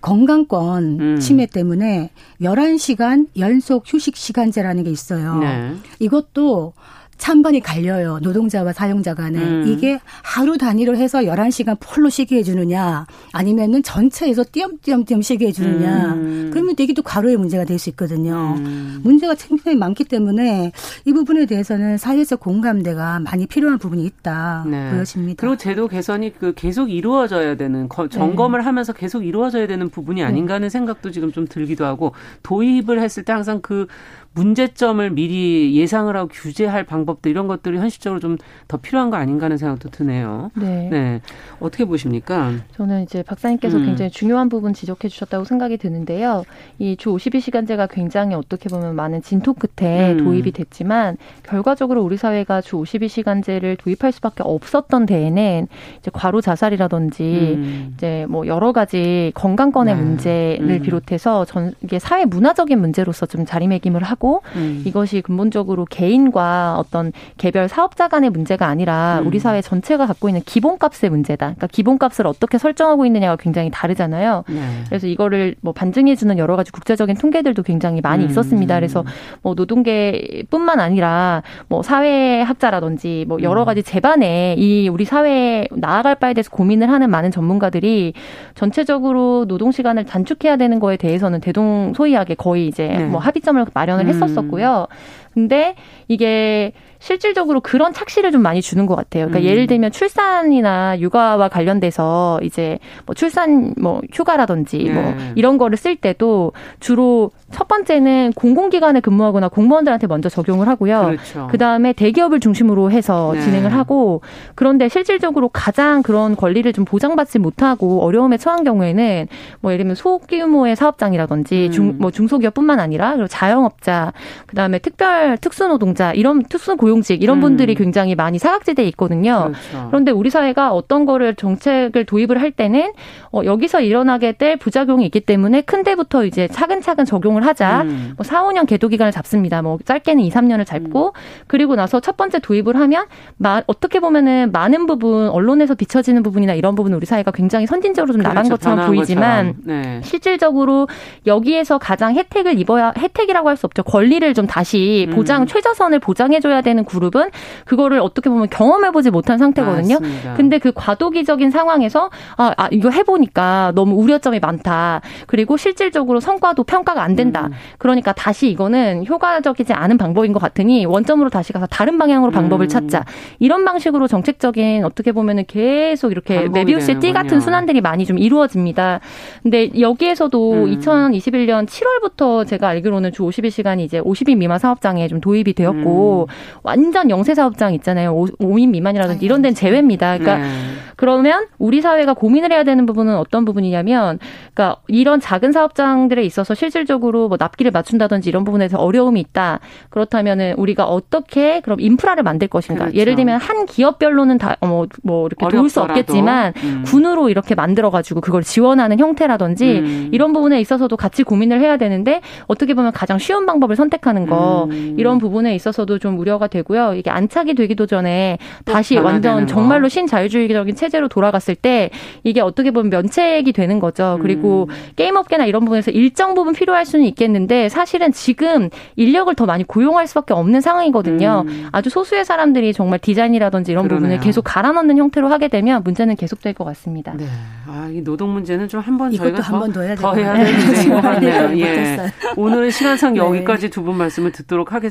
[0.00, 1.20] 건강권 음.
[1.20, 2.08] 침해 때문에
[2.40, 5.40] 11시간 연속 휴식 시간제라는 게 있어요.
[5.40, 5.74] 네.
[5.98, 6.72] 이것도
[7.18, 8.18] 찬반이 갈려요.
[8.20, 9.38] 노동자와 사용자 간에.
[9.38, 9.64] 음.
[9.68, 16.14] 이게 하루 단위로 해서 11시간 풀로 쉬게 해주느냐, 아니면은 전체에서 띄엄띄엄띄엄 쉬게 해주느냐.
[16.14, 16.50] 음.
[16.52, 18.54] 그러면 되게 또 과로의 문제가 될 수 있거든요.
[18.58, 19.00] 음.
[19.02, 20.72] 문제가 굉장히 많기 때문에
[21.04, 24.64] 이 부분에 대해서는 사회적 공감대가 많이 필요한 부분이 있다.
[24.68, 24.90] 네.
[24.90, 25.40] 보여집니다.
[25.40, 28.64] 그리고 제도 개선이 그 계속 이루어져야 되는, 점검을 네.
[28.64, 33.32] 하면서 계속 이루어져야 되는 부분이 아닌가 하는 생각도 지금 좀 들기도 하고, 도입을 했을 때
[33.32, 33.86] 항상 그
[34.34, 39.56] 문제점을 미리 예상을 하고 규제할 방법들 이런 것들이 현실적으로 좀 더 필요한 거 아닌가 하는
[39.58, 40.50] 생각도 드네요.
[40.54, 40.88] 네.
[40.90, 41.20] 네.
[41.60, 42.52] 어떻게 보십니까?
[42.76, 43.86] 저는 이제 박사님께서 음.
[43.86, 46.44] 굉장히 중요한 부분 지적해 주셨다고 생각이 드는데요.
[46.78, 50.24] 이 주 52시간제가 굉장히 어떻게 보면 많은 진토 끝에 음.
[50.24, 55.66] 도입이 됐지만 결과적으로 우리 사회가 주 52시간제를 도입할 수밖에 없었던 데에는
[55.98, 57.22] 이제 과로 자살이라든지
[57.56, 57.92] 음.
[57.94, 60.00] 이제 뭐 여러 가지 건강권의 네.
[60.00, 60.82] 문제를 음.
[60.82, 64.84] 비롯해서 전 이게 사회 문화적인 문제로서 좀 자리매김을 하고 하고 음.
[64.86, 69.26] 이것이 근본적으로 개인과 어떤 개별 사업자 간의 문제가 아니라 음.
[69.26, 71.46] 우리 사회 전체가 갖고 있는 기본값의 문제다.
[71.46, 74.44] 그러니까 기본값을 어떻게 설정하고 있느냐가 굉장히 다르잖아요.
[74.48, 74.60] 네.
[74.86, 78.30] 그래서 이거를 뭐 반증해 주는 여러 가지 국제적인 통계들도 굉장히 많이 음.
[78.30, 78.76] 있었습니다.
[78.76, 79.04] 그래서
[79.42, 83.66] 뭐 노동계뿐만 아니라 뭐 사회학자라든지 뭐 여러 음.
[83.66, 88.12] 가지 제반에 이 우리 사회에 나아갈 바에 대해서 고민을 하는 많은 전문가들이
[88.54, 93.04] 전체적으로 노동 시간을 단축해야 되는 거에 대해서는 대동소이하게 거의 이제 네.
[93.04, 94.86] 뭐 합의점을 마련을 했었었고요.
[95.34, 95.74] 근데
[96.08, 99.26] 이게 실질적으로 그런 착시를 좀 많이 주는 것 같아요.
[99.26, 99.44] 그러니까 음.
[99.44, 104.92] 예를 들면 출산이나 육아와 관련돼서 이제 뭐 출산 뭐 휴가라든지 네.
[104.92, 111.02] 뭐 이런 거를 쓸 때도 주로 첫 번째는 공공기관에 근무하거나 공무원들한테 먼저 적용을 하고요.
[111.06, 111.48] 그렇죠.
[111.50, 113.40] 그 다음에 대기업을 중심으로 해서 네.
[113.40, 114.20] 진행을 하고
[114.54, 119.26] 그런데 실질적으로 가장 그런 권리를 좀 보장받지 못하고 어려움에 처한 경우에는
[119.60, 121.70] 뭐 예를 들면 소규모의 사업장이라든지 음.
[121.72, 124.12] 중, 뭐 중소기업뿐만 아니라 그리고 자영업자
[124.46, 127.40] 그 다음에 특별 특수노동자 이런 특수고용 고용직 이런 음.
[127.40, 129.50] 분들이 굉장히 많이 사각지대에 있거든요.
[129.52, 129.86] 그렇죠.
[129.88, 132.92] 그런데 우리 사회가 어떤 거를 정책을 도입을 할 때는
[133.32, 137.82] 어, 여기서 일어나게 될 부작용이 있기 때문에 큰 데부터 이제 차근차근 적용을 하자.
[137.82, 138.12] 음.
[138.16, 139.62] 뭐 4, 5년 계도 기간을 잡습니다.
[139.62, 141.12] 뭐 짧게는 2, 3년을 잡고 음.
[141.46, 143.06] 그리고 나서 첫 번째 도입을 하면
[143.36, 148.22] 마, 어떻게 보면은 많은 부분 언론에서 비춰지는 부분이나 이런 부분 우리 사회가 굉장히 선진적으로 좀
[148.22, 148.34] 그렇죠.
[148.34, 150.00] 나간 것처럼 보이지만 네.
[150.02, 150.88] 실질적으로
[151.26, 153.82] 여기에서 가장 혜택을 입어야 혜택이라고 할 수 없죠.
[153.82, 155.46] 권리를 좀 다시 보장 음.
[155.46, 157.30] 최저선을 보장해줘야 되는 그룹은
[157.64, 160.00] 그거를 어떻게 보면 경험해보지 못한 상태거든요.
[160.00, 160.34] 맞습니다.
[160.34, 165.00] 근데 그 과도기적인 상황에서 아, 아, 이거 해보니까 너무 우려점이 많다.
[165.26, 167.46] 그리고 실질적으로 성과도 평가가 안 된다.
[167.46, 167.52] 음.
[167.78, 172.34] 그러니까 다시 이거는 효과적이지 않은 방법인 것 같으니 원점으로 다시 가서 다른 방향으로 음.
[172.34, 173.04] 방법을 찾자.
[173.38, 179.00] 이런 방식으로 정책적인 어떻게 보면은 계속 이렇게 메비우스의 띠 같은 순환들이 많이 좀 이루어집니다.
[179.42, 180.78] 근데 여기에서도 음.
[180.78, 186.60] 2021년 7월부터 제가 알기로는 주 52시간이 이제 50인 미만 사업장에 좀 도입이 되었고 음.
[186.62, 188.26] 완전 영세 사업장 있잖아요.
[188.38, 190.18] 5, 인 미만이라든지 이런 데는 제외입니다.
[190.18, 190.52] 그러니까 네.
[190.96, 194.18] 그러면 우리 사회가 고민을 해야 되는 부분은 어떤 부분이냐면
[194.54, 199.60] 그러니까 이런 작은 사업장들에 있어서 실질적으로 뭐 납기를 맞춘다든지 이런 부분에서 어려움이 있다.
[199.90, 202.84] 그렇다면은 우리가 어떻게 그럼 인프라를 만들 것인가?
[202.84, 202.98] 그렇죠.
[202.98, 206.82] 예를 들면 한 기업별로는 다뭐 뭐 이렇게 도울 수 없겠지만 음.
[206.86, 210.10] 군으로 이렇게 만들어 가지고 그걸 지원하는 형태라든지 음.
[210.12, 214.68] 이런 부분에 있어서도 같이 고민을 해야 되는데 어떻게 보면 가장 쉬운 방법을 선택하는 거.
[214.70, 214.91] 음.
[214.92, 214.98] 음.
[214.98, 216.94] 이런 부분에 있어서도 좀 우려가 되고요.
[216.94, 221.90] 이게 안착이 되기도 전에 다시 완전 정말로 신자유주의적인 체제로 돌아갔을 때
[222.24, 224.18] 이게 어떻게 보면 면책이 되는 거죠.
[224.22, 224.74] 그리고 음.
[224.96, 230.06] 게임 업계나 이런 부분에서 일정 부분 필요할 수는 있겠는데 사실은 지금 인력을 더 많이 고용할
[230.06, 231.44] 수밖에 없는 상황이거든요.
[231.46, 231.68] 음.
[231.72, 234.00] 아주 소수의 사람들이 정말 디자인이라든지 이런 그러네요.
[234.08, 237.14] 부분을 계속 갈아 넣는 형태로 하게 되면 문제는 계속될 것 같습니다.
[237.16, 237.24] 네.
[237.66, 241.00] 아, 이 노동 문제는 좀 한 번 저희가 더, 더 해야, 더 해야 되는 것
[241.00, 241.58] 같네요.
[241.60, 241.98] 예.
[242.36, 243.20] 오늘은 시간상 네.
[243.20, 244.81] 여기까지 두분 말씀을 듣도록 하겠습니다.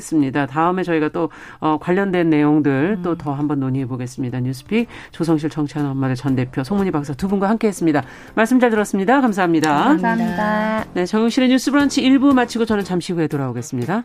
[0.46, 3.02] 다음에 저희가 또 어, 관련된 내용들 음.
[3.02, 4.40] 또더 한번 논의해 보겠습니다.
[4.40, 8.02] 뉴스픽 조성실 정치하는 엄마들 전 대표 송문희 박사 두 분과 함께했습니다.
[8.34, 9.20] 말씀 잘 들었습니다.
[9.20, 9.84] 감사합니다.
[9.84, 10.84] 감사합니다.
[10.94, 14.04] 네, 정용실의 뉴스브런치 1부 마치고 저는 잠시 후에 돌아오겠습니다.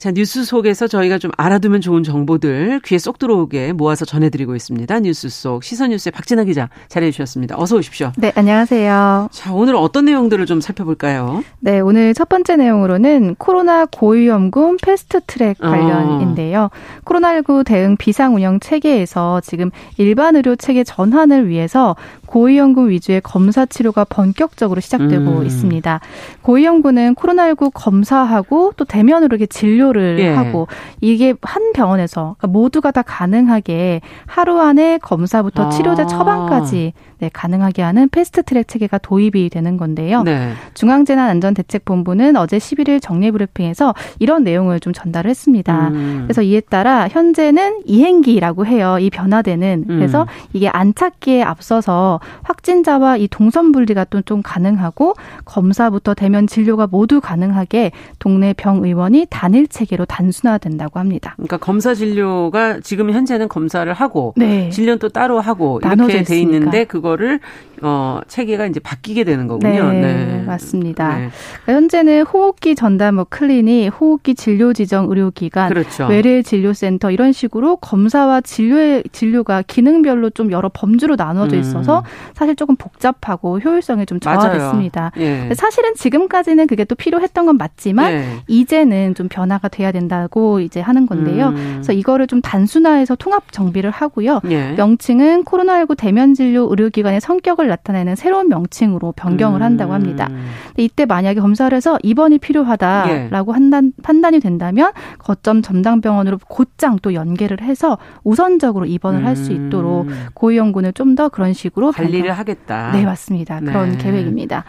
[0.00, 5.00] 자, 뉴스 속에서 저희가 좀 알아두면 좋은 정보들 귀에 쏙 들어오게 모아서 전해드리고 있습니다.
[5.00, 7.54] 뉴스 속 시선 뉴스의 박진아 기자 자리해 주셨습니다.
[7.58, 8.10] 어서 오십시오.
[8.16, 9.28] 네, 안녕하세요.
[9.30, 11.44] 자, 오늘 어떤 내용들을 좀 살펴볼까요?
[11.58, 15.68] 네, 오늘 첫 번째 내용으로는 코로나 고위험군 패스트 트랙 어.
[15.68, 16.62] 관련인데요.
[16.62, 16.70] 어.
[17.04, 21.94] 코로나19 대응 비상 운영 체계에서 지금 일반 의료 체계 전환을 위해서
[22.30, 25.44] 고위험군 위주의 검사 치료가 본격적으로 시작되고 음.
[25.44, 26.00] 있습니다.
[26.42, 30.28] 고위험군은 코로나19 검사하고 또 대면으로 이렇게 진료를 예.
[30.28, 30.68] 하고
[31.00, 36.06] 이게 한 병원에서 그러니까 모두가 다 가능하게 하루 안에 검사부터 치료제 아.
[36.06, 40.22] 처방까지 네, 가능하게 하는 패스트트랙 체계가 도입이 되는 건데요.
[40.22, 40.52] 네.
[40.74, 45.88] 중앙재난안전대책본부는 어제 11일 정례 브리핑에서 이런 내용을 좀 전달을 했습니다.
[45.88, 46.22] 음.
[46.24, 48.96] 그래서 이에 따라 현재는 이행기라고 해요.
[49.00, 49.96] 이 변화되는 음.
[49.98, 57.20] 그래서 이게 안착기에 앞서서 확진자와 이 동선 분리가 또 좀 가능하고 검사부터 대면 진료가 모두
[57.20, 61.34] 가능하게 동네 병의원이 단일 체계로 단순화된다고 합니다.
[61.36, 64.68] 그러니까 검사 진료가 지금 현재는 검사를 하고 네.
[64.70, 67.40] 진료는 또 따로 하고 이렇게 돼 있는데 그거 거를
[67.82, 69.90] 어 체계가 이제 바뀌게 되는 거군요.
[69.92, 70.44] 네, 네.
[70.46, 71.16] 맞습니다.
[71.16, 71.30] 네.
[71.64, 76.06] 그러니까 현재는 호흡기 전담 뭐 클리닉, 호흡기 진료 지정 의료기관, 그렇죠.
[76.06, 81.60] 외래 진료센터 이런 식으로 검사와 진료의 진료가 기능별로 좀 여러 범주로 나눠져 음.
[81.60, 82.04] 있어서 음.
[82.34, 85.12] 사실 조금 복잡하고 효율성이 좀 저하됐습니다.
[85.18, 85.50] 예.
[85.54, 88.24] 사실은 지금까지는 그게 또 필요했던 건 맞지만 예.
[88.46, 91.48] 이제는 좀 변화가 돼야 된다고 이제 하는 건데요.
[91.48, 91.70] 음.
[91.74, 94.40] 그래서 이거를 좀 단순화해서 통합 정비를 하고요.
[94.50, 94.72] 예.
[94.72, 100.28] 명칭은 코로나19 대면 진료 의료기 기관의 성격을 나타내는 새로운 명칭으로 변경을 한다고 합니다.
[100.30, 100.46] 음.
[100.76, 103.54] 이때 만약에 검사를 해서 입원이 필요하다라고 예.
[103.54, 109.26] 한단, 판단이 된다면 거점 전담 병원으로 곧장 또 연계를 해서 우선적으로 입원을 음.
[109.26, 112.30] 할수 있도록 고위험군을 좀 더 그런 식으로 관리를.
[112.30, 112.92] 하겠다.
[112.92, 113.60] 네, 맞습니다.
[113.60, 113.98] 그런 네.
[113.98, 114.64] 계획입니다.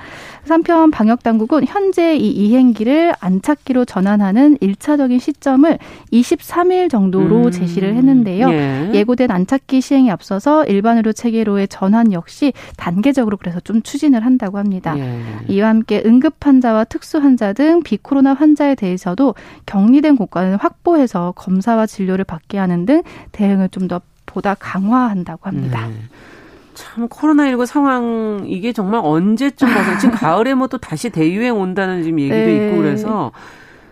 [0.49, 5.77] 한편 방역 당국은 현재 이 이행기를 안착기로 전환하는 1차적인 시점을
[6.11, 7.51] 23일 정도로 음.
[7.51, 8.49] 제시를 했는데요.
[8.93, 9.03] 예.
[9.03, 14.97] 고된 안착기 시행에 앞서서 일반 의료 체계로의 전환 역시 단계적으로 그래서 좀 추진을 한다고 합니다.
[14.97, 15.21] 예.
[15.47, 22.25] 이와 함께 응급 환자와 특수 환자 등 비코로나 환자에 대해서도 격리된 공간을 확보해서 검사와 진료를
[22.25, 25.87] 받게 하는 등 대응을 좀 더 보다 강화한다고 합니다.
[25.87, 25.93] 네.
[26.81, 32.19] 참 코로나19 상황 이게 정말 언제쯤 가서 지금 가을에 뭐 또 다시 대유행 온다는 지금
[32.19, 32.67] 얘기도 네.
[32.67, 33.31] 있고 그래서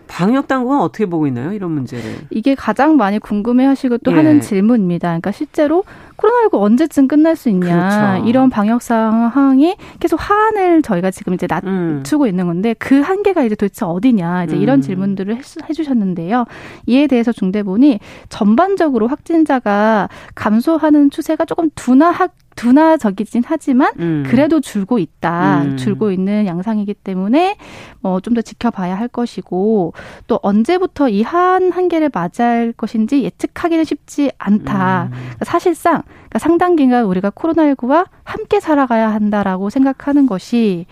[0.08, 1.52] 방역 당국은 어떻게 보고 있나요?
[1.52, 2.02] 이런 문제를.
[2.30, 4.16] 이게 가장 많이 궁금해 하시고 또 예.
[4.16, 5.06] 하는 질문입니다.
[5.08, 5.84] 그러니까 실제로
[6.16, 8.16] 코로나19 언제쯤 끝날 수 있냐.
[8.18, 8.28] 그렇죠.
[8.28, 12.28] 이런 방역 상황이 계속 하한을 저희가 지금 이제 낮추고 음.
[12.28, 14.44] 있는 건데 그 한계가 이제 도대체 어디냐.
[14.44, 14.82] 이제 이런 음.
[14.82, 16.44] 질문들을 해 주셨는데요.
[16.86, 18.00] 이에 대해서 중대본이
[18.30, 22.28] 전반적으로 확진자가 감소하는 추세가 조금 둔화하
[22.60, 24.24] 둔화적이진 하지만 음.
[24.26, 25.62] 그래도 줄고 있다.
[25.62, 25.76] 음.
[25.78, 27.56] 줄고 있는 양상이기 때문에
[28.00, 29.94] 뭐 좀 더 지켜봐야 할 것이고
[30.26, 35.04] 또 언제부터 이 한 한계를 맞이할 것인지 예측하기는 쉽지 않다.
[35.04, 35.10] 음.
[35.12, 40.86] 그러니까 사실상 그러니까 상당 기간 우리가 코로나19와 함께 살아가야 한다라고 생각하는 것이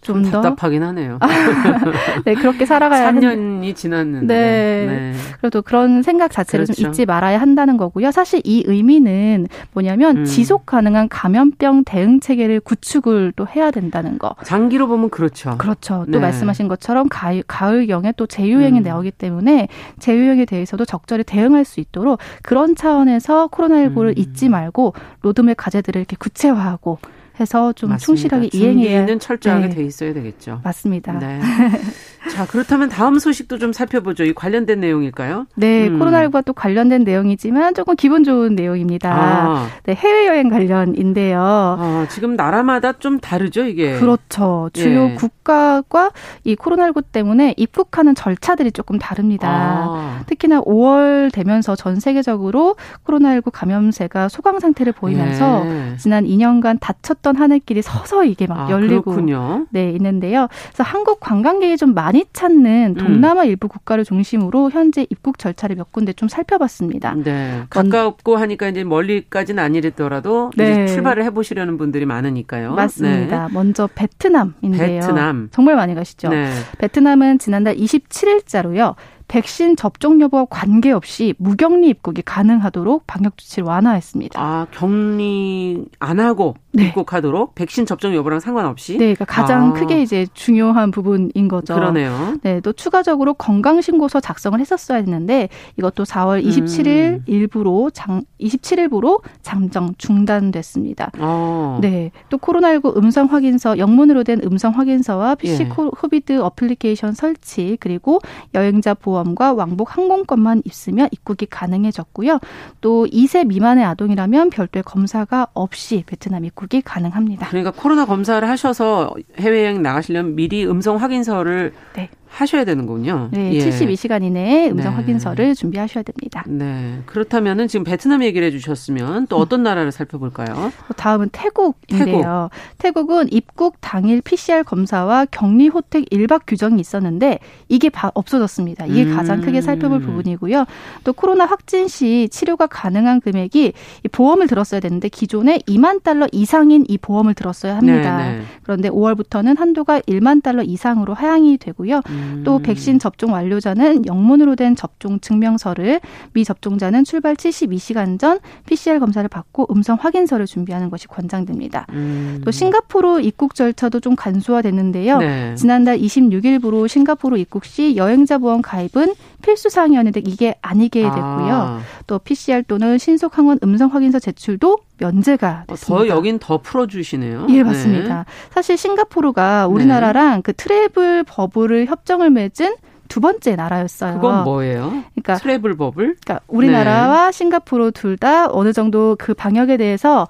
[0.00, 0.40] 좀 더.
[0.40, 1.18] 답답하긴 하네요.
[2.24, 4.26] 네, 그렇게 살아가야 3년이 지났는데.
[4.34, 4.86] 네.
[4.86, 5.12] 네.
[5.40, 6.82] 그래도 그런 생각 자체를 그렇죠.
[6.82, 8.10] 좀 잊지 말아야 한다는 거고요.
[8.10, 10.24] 사실 이 의미는 뭐냐면 음.
[10.24, 14.34] 지속 가능한 감염병 대응 체계를 구축을 또 해야 된다는 거.
[14.44, 15.56] 장기로 보면 그렇죠.
[15.58, 16.04] 그렇죠.
[16.06, 16.18] 또 네.
[16.18, 18.82] 말씀하신 것처럼 가을, 가을경에 또 재유행이 음.
[18.82, 24.14] 나오기 때문에 재유행에 대해서도 적절히 대응할 수 있도록 그런 차원에서 코로나19를 음.
[24.16, 26.98] 잊지 말고 로드맵 과제들을 이렇게 구체화하고
[27.40, 28.06] 해서 좀 맞습니다.
[28.06, 29.74] 충실하게 이행해야 는 철저하게 네.
[29.76, 30.60] 돼 있어야 되겠죠.
[30.64, 31.12] 맞습니다.
[31.18, 31.40] 네.
[32.30, 34.24] 자, 그렇다면 다음 소식도 좀 살펴보죠.
[34.24, 35.46] 이 관련된 내용일까요?
[35.54, 35.98] 네, 음.
[35.98, 39.12] 코로나19과 또 관련된 내용이지만 조금 기분 좋은 내용입니다.
[39.12, 39.66] 아.
[39.84, 41.40] 네, 해외여행 관련인데요.
[41.40, 43.98] 아, 지금 나라마다 좀 다르죠, 이게?
[43.98, 44.70] 그렇죠.
[44.72, 45.14] 주요 예.
[45.14, 46.10] 국가과
[46.44, 49.48] 이 코로나19 때문에 입국하는 절차들이 조금 다릅니다.
[49.48, 50.22] 아.
[50.26, 52.76] 특히나 5월 되면서 전 세계적으로
[53.06, 55.96] 코로나19 감염세가 소강 상태를 보이면서 예.
[55.98, 59.66] 지난 2년간 닫혔던 하늘길이 서서히 이게 막 아, 열리고 그렇군요.
[59.70, 60.48] 네, 있는데요.
[60.68, 63.04] 그래서 한국 관광객이 좀 많이 많이 찾는 음.
[63.04, 63.48] 동남아 음.
[63.48, 67.14] 일부 국가를 중심으로 현재 입국 절차를 몇 군데 좀 살펴봤습니다.
[67.22, 67.64] 네.
[67.68, 70.86] 가깝고 하니까 이제 멀리까지는 아니더라도 네.
[70.86, 72.72] 출발을 해보시려는 분들이 많으니까요.
[72.72, 73.48] 맞습니다.
[73.48, 73.52] 네.
[73.52, 75.00] 먼저 베트남인데요.
[75.00, 75.48] 베트남.
[75.50, 76.30] 정말 많이 가시죠.
[76.30, 76.50] 네.
[76.78, 78.94] 베트남은 지난달 27일자로요.
[79.28, 84.40] 백신 접종 여부와 관계없이 무격리 입국이 가능하도록 방역 조치를 완화했습니다.
[84.40, 86.86] 아, 격리 안 하고 네.
[86.86, 88.92] 입국하도록 백신 접종 여부랑 상관없이?
[88.92, 89.72] 네, 그러니까 가장 아.
[89.74, 91.74] 크게 이제 중요한 부분인 거죠.
[91.74, 92.38] 그러네요.
[92.42, 97.22] 네, 또 추가적으로 건강신고서 작성을 했었어야 했는데 이것도 4월 27일 음.
[97.26, 101.10] 일부로 장 27일부로 잠정 중단됐습니다.
[101.18, 101.78] 아.
[101.82, 105.68] 네, 또 코로나19 음성 확인서 영문으로 된 음성 확인서와 PC 예.
[105.68, 108.20] COVID 어플리케이션 설치 그리고
[108.54, 112.38] 여행자 보호 보험과 왕복 항공권만 있으면 입국이 가능해졌고요.
[112.80, 117.48] 또 2세 미만의 아동이라면 별도의 검사가 없이 베트남 입국이 가능합니다.
[117.48, 122.08] 그러니까 코로나 검사를 하셔서 해외여행 나가시려면 미리 음성 확인서를 네.
[122.28, 123.28] 하셔야 되는군요.
[123.32, 123.68] 네, 예.
[123.68, 124.96] 72시간 이내에 음성 네.
[124.96, 126.44] 확인서를 준비하셔야 됩니다.
[126.46, 127.00] 네.
[127.06, 130.72] 그렇다면은 지금 베트남 얘기를 해주셨으면 또 어떤 나라를 살펴볼까요?
[130.96, 132.50] 다음은 태국인데요.
[132.78, 133.08] 태국.
[133.08, 137.38] 은 입국 당일 PCR 검사와 격리 호텔 1박 규정이 있었는데
[137.68, 138.84] 이게 없어졌습니다.
[138.84, 139.16] 이게 음.
[139.16, 140.66] 가장 크게 살펴볼 부분이고요.
[141.04, 143.72] 또 코로나 확진 시 치료가 가능한 금액이
[144.12, 148.18] 보험을 들었어야 되는데 기존에 2만 달러 이상인 이 보험을 들었어야 합니다.
[148.18, 148.38] 네네.
[148.38, 148.44] 네.
[148.62, 152.02] 그런데 5월부터는 한도가 1만 달러 이상으로 하향이 되고요.
[152.10, 152.17] 음.
[152.18, 152.42] 음.
[152.44, 156.00] 또 백신 접종 완료자는 영문으로 된 접종 증명서를
[156.32, 161.86] 미접종자는 출발 72시간 전 PCR 검사를 받고 음성 확인서를 준비하는 것이 권장됩니다.
[161.90, 162.40] 음.
[162.44, 165.18] 또 싱가포르 입국 절차도 좀 간소화됐는데요.
[165.18, 165.54] 네.
[165.54, 171.14] 지난달 26일부로 싱가포르 입국 시 여행자 보험 가입은 필수 사항이었는데 이게 아니게 아.
[171.14, 171.54] 됐고요.
[171.54, 171.80] 아.
[172.06, 176.04] 또 PCR 또는 신속 항원 음성 확인서 제출도 면제가 됐습니다.
[176.04, 177.46] 더 여긴 더 풀어주시네요.
[177.50, 178.18] 예, 맞습니다.
[178.18, 178.24] 네.
[178.50, 180.42] 사실 싱가포르가 우리나라랑 네.
[180.42, 182.76] 그 트래블 버블을 협정을 맺은
[183.08, 184.14] 두 번째 나라였어요.
[184.14, 185.02] 그건 뭐예요?
[185.14, 186.16] 그러니까 트래블 버블?
[186.22, 187.32] 그러니까 우리나라와 네.
[187.32, 190.26] 싱가포르 둘 다 어느 정도 그 방역에 대해서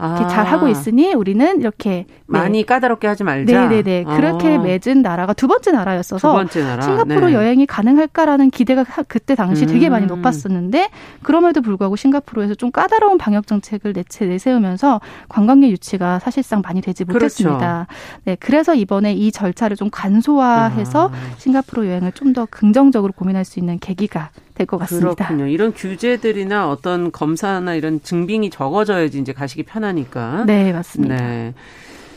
[0.00, 0.26] 아.
[0.28, 2.64] 잘 하고 있으니 우리는 이렇게 많이 네.
[2.64, 3.68] 까다롭게 하지 말자.
[3.68, 4.04] 네네네.
[4.06, 4.16] 아.
[4.16, 6.82] 그렇게 맺은 나라가 두 번째 나라였어서 두 번째 나라.
[6.82, 7.32] 싱가포르 네.
[7.34, 10.08] 여행이 가능할까라는 기대가 그때 당시 되게 많이 음.
[10.08, 10.88] 높았었는데
[11.22, 17.24] 그럼에도 불구하고 싱가포르에서 좀 까다로운 방역 정책을 내체 내세우면서 관광객 유치가 사실상 많이 되지 그렇죠.
[17.24, 17.86] 못했습니다.
[17.88, 18.22] 그렇죠.
[18.24, 21.36] 네, 그래서 이번에 이 절차를 좀 간소화해서 아.
[21.36, 24.30] 싱가포르 여행을 좀 더 긍정적으로 고민할 수 있는 계기가
[24.60, 25.14] 될 것 같습니다.
[25.26, 25.46] 그렇군요.
[25.46, 30.44] 이런 규제들이나 어떤 검사나 이런 증빙이 적어져야지 이제 가시기 편하니까.
[30.46, 31.16] 네, 맞습니다.
[31.16, 31.54] 네.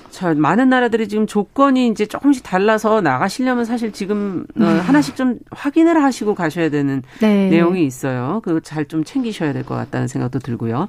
[0.10, 4.80] 자, 많은 나라들이 지금 조건이 이제 조금씩 달라서 나가시려면 사실 지금 어, 네.
[4.80, 7.50] 하나씩 좀 확인을 하시고 가셔야 되는 네.
[7.50, 8.42] 내용이 있어요.
[8.44, 10.88] 그잘좀 챙기셔야 될 것 같다는 생각도 들고요.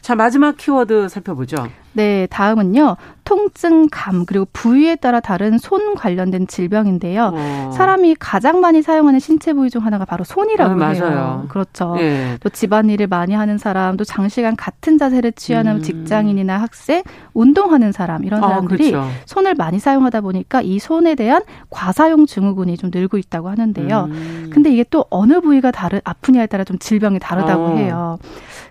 [0.00, 1.68] 자, 마지막 키워드 살펴보죠.
[1.92, 2.96] 네, 다음은요.
[3.24, 7.32] 통증, 감, 그리고 부위에 따라 다른 손 관련된 질병인데요.
[7.34, 7.70] 어.
[7.72, 11.04] 사람이 가장 많이 사용하는 신체 부위 중 하나가 바로 손이라고 아, 해요.
[11.04, 11.46] 맞아요.
[11.48, 11.94] 그렇죠.
[11.96, 12.36] 네.
[12.40, 15.82] 또 집안일을 많이 하는 사람, 또 장시간 같은 자세를 취하는 음.
[15.82, 17.02] 직장인이나 학생,
[17.34, 19.10] 운동하는 사람 이런 아, 사람들이 아, 그렇죠.
[19.26, 24.08] 손을 많이 사용하다 보니까 이 손에 대한 과사용 증후군이 좀 늘고 있다고 하는데요.
[24.10, 24.50] 음.
[24.52, 27.76] 근데 이게 또 어느 부위가 다른 아프냐에 따라 좀 질병이 다르다고 어.
[27.76, 28.18] 해요.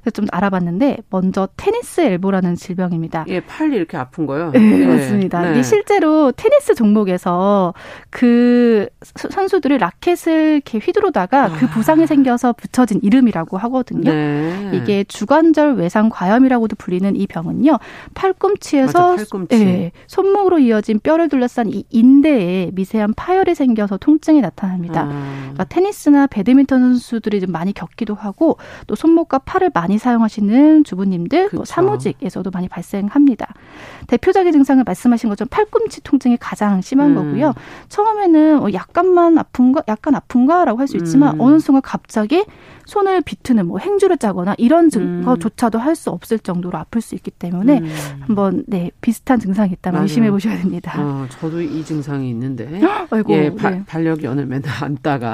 [0.10, 3.26] 그래서 좀 알아봤는데 먼저 테니스 엘보라는 질병입니다.
[3.28, 4.52] 예, 팔이 이렇게 아픈 거요.
[4.52, 4.86] 네, 네.
[4.86, 5.42] 맞습니다.
[5.42, 5.52] 네.
[5.52, 7.74] 이게 실제로 테니스 종목에서
[8.10, 11.50] 그 선수들이 라켓을 이렇게 휘두르다가 아.
[11.50, 14.12] 그 부상이 생겨서 붙여진 이름이라고 하거든요.
[14.12, 14.72] 네.
[14.74, 17.78] 이게 주관절 외상 과염이라고도 불리는 이 병은요.
[18.16, 19.64] 팔꿈치에서 맞아, 팔꿈치.
[19.64, 25.08] 네, 손목으로 이어진 뼈를 둘러싼 이 인대에 미세한 파열이 생겨서 통증이 나타납니다.
[25.10, 25.40] 아.
[25.42, 31.66] 그러니까 테니스나 배드민턴 선수들이 좀 많이 겪기도 하고 또 손목과 팔을 많이 사용하시는 주부님들, 또
[31.66, 33.54] 사무직에서도 많이 발생 발생합니다.
[34.08, 37.16] 대표적인 증상을 말씀하신 것처럼 팔꿈치 통증이 가장 심한 음.
[37.16, 37.54] 거고요.
[37.90, 41.42] 처음에는 어, 약간만 아픈가, 약간 아픈가라고 할 수 있지만 음.
[41.42, 42.44] 어느 순간 갑자기
[42.90, 45.82] 손을 비트는 뭐 행주를 짜거나 이런 증거조차도 음.
[45.82, 47.90] 할수 없을 정도로 아플 수 있기 때문에 음.
[48.20, 50.94] 한번 네 비슷한 증상이 있다면 의심해 보셔야 됩니다.
[50.98, 53.84] 어, 저도 이 증상이 있는데 아이고, 예, 바, 네.
[53.88, 55.34] 반려견을 맨날 안다가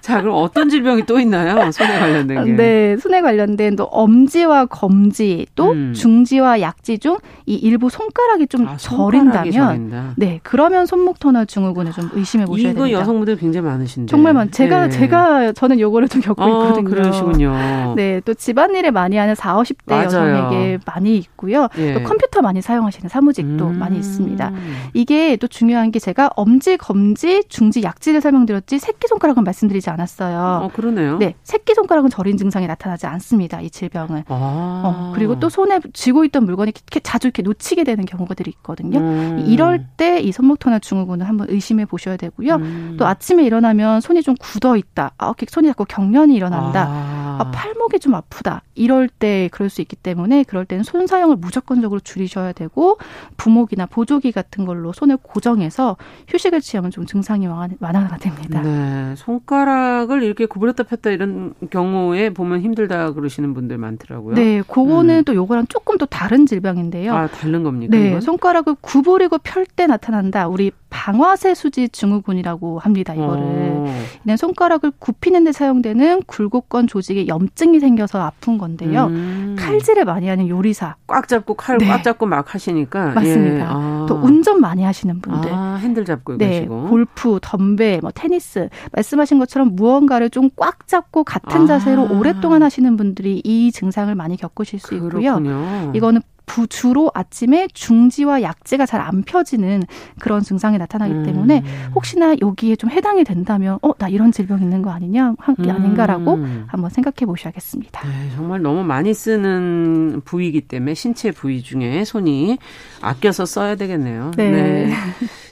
[0.00, 1.70] 자 그럼 어떤 질병이 또 있나요?
[1.70, 2.52] 손에 관련된 게.
[2.52, 5.92] 네, 손에 관련된 또 엄지와 검지 또 음.
[5.94, 7.16] 중지와 약지 중
[7.48, 10.12] 이 일부 손가락이 좀 아, 저린다면 저린다.
[10.16, 12.86] 네 그러면 손목 터널 증후군을 좀 의심해 보셔야 됩니다.
[12.86, 14.50] 이거 여성분들 굉장히 많으신데 정말 많.
[14.50, 14.90] 제가 네.
[14.90, 16.84] 제가 저는 요거 좀 겪고 아, 있거든요.
[16.88, 17.94] 그러시군요.
[17.96, 20.04] 네, 또 집안일을 많이 하는 40, 50대 맞아요.
[20.04, 21.68] 여성에게 많이 있고요.
[21.78, 21.94] 예.
[21.94, 23.78] 또 컴퓨터 많이 사용하시는 사무직도 음.
[23.78, 24.52] 많이 있습니다.
[24.94, 30.66] 이게 또 중요한 게 제가 엄지, 검지, 중지, 약지를 설명드렸지 새끼손가락은 말씀드리지 않았어요.
[30.66, 31.18] 어, 그러네요.
[31.18, 33.60] 네, 새끼손가락은 저린 증상이 나타나지 않습니다.
[33.60, 34.24] 이 질병은.
[34.28, 34.82] 아.
[34.84, 38.98] 어, 그리고 또 손에 쥐고 있던 물건이 이렇게 자주 이렇게 놓치게 되는 경우들이 있거든요.
[39.00, 39.44] 음.
[39.46, 42.56] 이럴 때 이 손목터널 증후군을 한번 의심해 보셔야 되고요.
[42.56, 42.96] 음.
[42.98, 45.12] 또 아침에 일어나면 손이 좀 굳어 있다.
[45.18, 46.86] 아, 이렇게 손이 자꾸 경련이 일어난다.
[46.88, 47.18] 아.
[47.40, 48.62] 아, 팔목이 좀 아프다.
[48.74, 52.98] 이럴 때 그럴 수 있기 때문에 그럴 때는 손 사용을 무조건적으로 줄이셔야 되고
[53.36, 55.96] 부목이나 보조기 같은 걸로 손을 고정해서
[56.28, 58.60] 휴식을 취하면 좀 증상이 완화가 됩니다.
[58.62, 59.14] 네.
[59.16, 64.34] 손가락을 이렇게 구부렸다 폈다 이런 경우에 보면 힘들다 그러시는 분들 많더라고요.
[64.34, 64.62] 네.
[64.62, 65.24] 그거는 음.
[65.24, 67.14] 또 요거랑 조금 또 다른 질병인데요.
[67.14, 67.96] 아, 다른 겁니까?
[67.96, 68.08] 네.
[68.08, 68.20] 이건?
[68.20, 70.48] 손가락을 구부리고 펼 때 나타난다.
[70.48, 73.14] 우리 방화쇠 수지 증후군이라고 합니다.
[73.14, 73.42] 이거를.
[73.42, 74.02] 어.
[74.24, 79.06] 이는 손가락을 굽히는 데 사용되는 굴곡건 조직에 염증이 생겨서 아픈 건데요.
[79.06, 79.56] 음.
[79.58, 80.96] 칼질을 많이 하는 요리사.
[81.06, 81.86] 꽉 잡고 칼을 네.
[81.88, 83.12] 꽉 잡고 막 하시니까.
[83.12, 83.58] 맞습니다.
[83.58, 83.66] 예.
[83.68, 84.06] 아.
[84.08, 85.50] 또 운전 많이 하시는 분들.
[85.52, 86.60] 아, 핸들 잡고 네.
[86.60, 86.88] 가시고.
[86.88, 88.68] 골프, 덤벨, 뭐 테니스.
[88.92, 91.66] 말씀하신 것처럼 무언가를 좀 꽉 잡고 같은 아.
[91.66, 95.10] 자세로 오랫동안 하시는 분들이 이 증상을 많이 겪으실 수 있고요.
[95.10, 95.92] 그렇군요.
[95.94, 96.20] 이거는
[96.66, 99.84] 주로 아침에 중지와 약지가 잘 안 펴지는
[100.18, 101.24] 그런 증상이 나타나기 음.
[101.24, 101.62] 때문에
[101.94, 106.64] 혹시나 여기에 좀 해당이 된다면 어 나 이런 질병 있는 거 아니냐 한게 아닌가라고 음.
[106.68, 108.06] 한번 생각해 보셔야겠습니다.
[108.06, 112.58] 네, 정말 너무 많이 쓰는 부위이기 때문에 신체 부위 중에 손이
[113.00, 114.32] 아껴서 써야 되겠네요.
[114.36, 114.50] 네.
[114.50, 114.92] 네.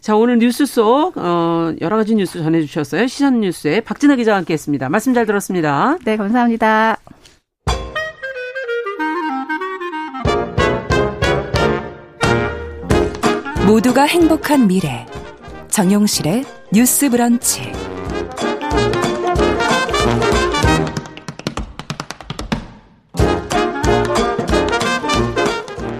[0.00, 3.06] 자 오늘 뉴스 속 어, 여러 가지 뉴스 전해주셨어요.
[3.06, 4.88] 시선 뉴스에 박진아 기자와 함께했습니다.
[4.88, 5.96] 말씀 잘 들었습니다.
[6.04, 6.98] 네 감사합니다.
[13.66, 15.04] 모두가 행복한 미래
[15.66, 17.72] 정용실의 뉴스 브런치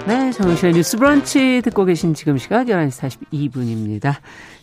[0.07, 4.15] 네, 정용실의 뉴스 브런치 듣고 계신 지금 시각 11시 42분입니다.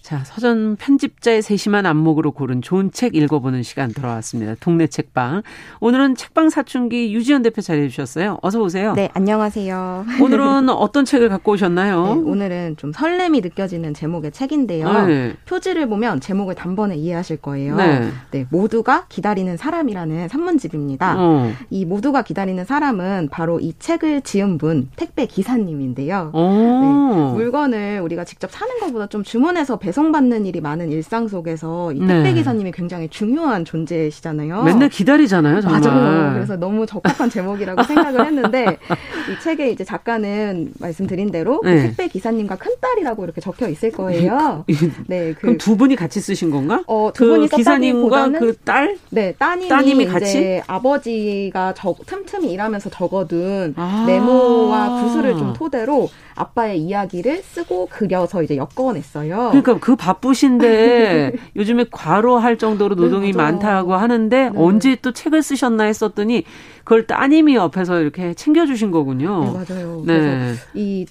[0.04, 4.56] 자, 서전 편집자의 세심한 안목으로 고른 좋은 책 읽어보는 시간 돌아왔습니다.
[4.60, 5.44] 동네 책방.
[5.80, 8.38] 오늘은 책방 사춘기 유지연 대표 자리해 주셨어요.
[8.42, 8.96] 어서 오세요.
[8.96, 10.06] 네, 안녕하세요.
[10.22, 12.16] 오늘은 어떤 책을 갖고 오셨나요?
[12.16, 15.06] 네, 오늘은 좀 설렘이 느껴지는 제목의 책인데요.
[15.08, 15.36] 네.
[15.46, 17.78] 표지를 보면 제목을 단번에 이해하실 거예요.
[17.78, 18.12] 네.
[18.32, 21.16] 네 모두가 기다리는 사람이라는 산문집입니다.
[21.18, 21.50] 어.
[21.70, 26.32] 이 모두가 기다리는 사람은 바로 이 책을 지은 분 택배 기사님인데요.
[26.34, 32.00] 네, 물건을 우리가 직접 사는 것보다 좀 주문해서 배 배송받는 일이 많은 일상 속에서 이
[32.00, 32.34] 택배 네.
[32.34, 34.64] 기사님이 굉장히 중요한 존재시잖아요.
[34.64, 35.82] 맨날 기다리잖아요, 정말.
[35.82, 36.34] 맞아요.
[36.34, 38.66] 그래서 너무 적합한 제목이라고 생각을 했는데
[39.30, 41.76] 이 책에 이제 작가는 말씀드린 대로 그 네.
[41.76, 44.66] 그 택배 기사님과 큰 딸이라고 이렇게 적혀 있을 거예요.
[45.08, 46.84] 네, 그, 그럼 두 분이 같이 쓰신 건가?
[46.88, 48.98] 어, 두 그 분이 기사님과 그 딸?
[49.12, 56.80] 네, 따님이, 따님이 같이 아버지가 저, 틈틈이 일하면서 적어둔 아~ 메모와 구술을 좀 토대로 아빠의
[56.80, 59.50] 이야기를 쓰고 그려서 이제 엮어냈어요.
[59.52, 64.52] 그러니까 그 바쁘신데 요즘에 과로할 정도로 노동이 네, 많다고 하는데 네.
[64.56, 66.46] 언제 또 책을 쓰셨나 했었더니
[66.86, 69.44] 그걸 따님이 옆에서 이렇게 챙겨주신 거군요.
[69.44, 70.04] 네, 맞아요.
[70.06, 70.20] 네.
[70.20, 71.06] 그래서 이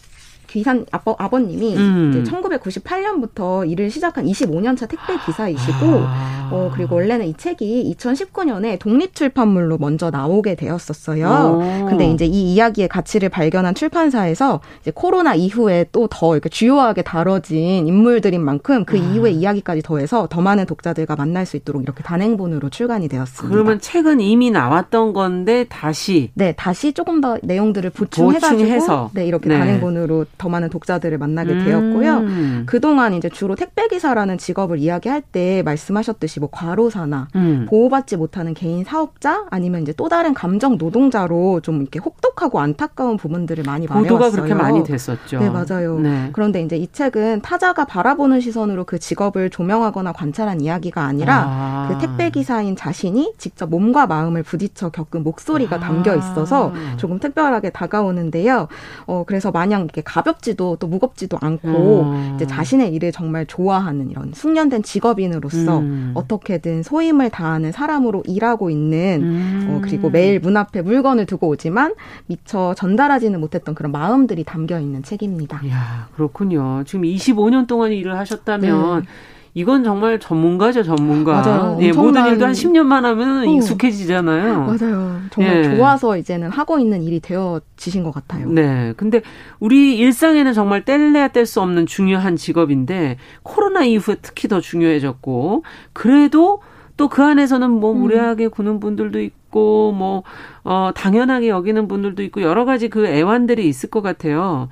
[0.53, 2.25] 기산 아버, 아버님이 음.
[2.27, 6.49] 1998년부터 일을 시작한 25년차 택배 기사이시고 아.
[6.53, 11.27] 어, 그리고 원래는 이 책이 2019년에 독립 출판물로 먼저 나오게 되었었어요.
[11.27, 11.87] 오.
[11.87, 17.89] 근데 이제 이 이야기의 가치를 발견한 출판사에서 이제 코로나 이후에 또 더 이렇게 주요하게 다뤄진
[17.89, 19.01] 인물들인 만큼 그 아.
[19.01, 23.51] 이후의 이야기까지 더해서 더 많은 독자들과 만날 수 있도록 이렇게 단행본으로 출간이 되었습니다.
[23.51, 29.49] 그러면 책은 이미 나왔던 건데 다시 네, 다시 조금 더 내용들을 보충해 가지고 네, 이렇게
[29.49, 29.59] 네.
[29.59, 32.17] 단행본으로 더 많은 독자들을 만나게 되었고요.
[32.19, 32.63] 음.
[32.67, 37.67] 그동안 이제 주로 택배 기사라는 직업을 이야기할 때 말씀하셨듯이 뭐 과로사나 음.
[37.71, 43.63] 보호받지 못하는 개인 사업자 아니면 이제 또 다른 감정 노동자로 좀 이렇게 혹독하고 안타까운 부분들을
[43.65, 44.19] 많이 말해왔어요.
[44.19, 45.39] 보도가 그렇게 많이 됐었죠.
[45.39, 46.01] 네, 맞아요.
[46.01, 46.31] 네.
[46.33, 51.89] 그런데 이제 이 책은 타자가 바라보는 시선으로 그 직업을 조명하거나 관찰한 이야기가 아니라 아.
[51.89, 55.79] 그 택배 기사인 자신이 직접 몸과 마음을 부딪혀 겪은 목소리가 아.
[55.79, 58.67] 담겨 있어서 조금 특별하게 다가오는데요.
[59.07, 62.33] 어 그래서 마냥 이렇게 가볍 지도 또 무겁지도 않고 음.
[62.37, 66.13] 이제 자신의 일을 정말 좋아하는 이런 숙련된 직업인으로서 음.
[66.15, 69.67] 어떻게든 소임을 다하는 사람으로 일하고 있는 음.
[69.69, 71.95] 어 그리고 매일 문 앞에 물건을 두고 오지만
[72.27, 75.61] 미처 전달하지는 못했던 그런 마음들이 담겨 있는 책입니다.
[75.69, 76.85] 야 그렇군요.
[76.87, 79.01] 지금 25년 동안 일을 하셨다면.
[79.01, 79.07] 네.
[79.55, 81.43] 이건 정말 전문가죠, 전문가.
[81.43, 81.79] 맞아요.
[81.81, 83.45] 예, 모든 일도 한 10년만 하면 어.
[83.45, 84.61] 익숙해지잖아요.
[84.65, 85.21] 맞아요.
[85.31, 85.77] 정말 예.
[85.77, 88.49] 좋아서 이제는 하고 있는 일이 되어지신 것 같아요.
[88.49, 88.95] 네.
[88.97, 89.21] 근데
[89.61, 96.61] 우리 일상에는 정말 뗄래야 뗄 수 없는 중요한 직업인데 코로나 이후에 특히 더 중요해졌고 그래도
[96.97, 98.01] 또 그 안에서는 뭐 음.
[98.01, 100.23] 무례하게 구는 분들도 있고 뭐
[100.65, 104.69] 어, 당연하게 여기는 분들도 있고 여러 가지 그 애환들이 있을 것 같아요.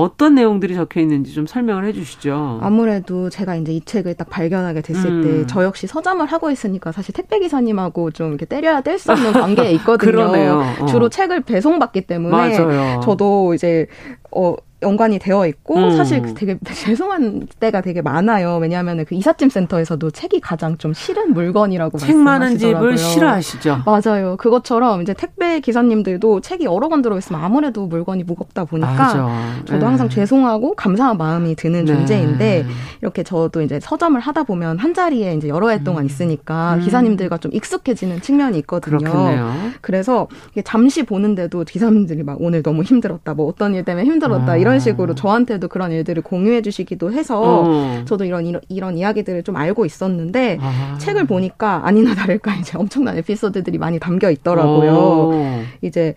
[0.00, 2.60] 어떤 내용들이 적혀 있는지 좀 설명을 해 주시죠.
[2.62, 5.22] 아무래도 제가 이제 이 책을 딱 발견하게 됐을 음.
[5.22, 9.72] 때저 역시 서점을 하고 있으니까 사실 택배 기사님하고 좀 이렇게 때려야 뗄 수 없는 관계에
[9.72, 10.10] 있거든요.
[10.10, 10.62] 그러네요.
[10.80, 10.86] 어.
[10.86, 13.00] 주로 책을 배송받기 때문에 맞아요.
[13.00, 13.86] 저도 이제
[14.30, 15.96] 어 연관이 되어 있고 음.
[15.96, 18.58] 사실 되게 죄송한 때가 되게 많아요.
[18.58, 23.82] 왜냐하면 그 이삿짐 센터에서도 책이 가장 좀 싫은 물건이라고 책 많은 집을 싫어하시죠.
[23.84, 24.36] 맞아요.
[24.36, 29.62] 그것처럼 이제 택배 기사님들도 책이 여러 권 들어있으면 아무래도 물건이 무겁다 보니까 맞아.
[29.64, 29.84] 저도 네.
[29.84, 31.94] 항상 죄송하고 감사한 마음이 드는 네.
[31.94, 32.66] 존재인데
[33.02, 36.06] 이렇게 저도 이제 서점을 하다 보면 한 자리에 이제 여러 해 동안 음.
[36.06, 36.80] 있으니까 음.
[36.80, 38.98] 기사님들과 좀 익숙해지는 측면이 있거든요.
[38.98, 39.52] 그렇겠네요.
[39.80, 40.28] 그래서
[40.64, 44.52] 잠시 보는데도 기사님들이 막 오늘 너무 힘들었다, 뭐 어떤 일 때문에 힘들었다.
[44.52, 44.56] 아.
[44.68, 48.04] 이런 식으로 저한테도 그런 일들을 공유해 주시기도 해서 어.
[48.04, 50.98] 저도 이런, 이런, 이런 이야기들을 좀 알고 있었는데 아.
[50.98, 54.92] 책을 보니까 아니나 다를까 이제 엄청난 에피소드들이 많이 담겨 있더라고요.
[54.92, 55.62] 어.
[55.82, 56.14] 이제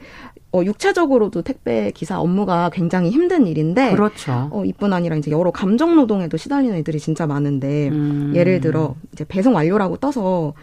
[0.54, 4.50] 어, 육체적으로도 택배 기사 업무가 굉장히 힘든 일인데, 그렇죠.
[4.52, 8.34] 어, 이뿐 아니라 이제 여러 감정 노동에도 시달리는 애들이 진짜 많은데, 음.
[8.36, 10.54] 예를 들어 이제 배송 완료라고 떠서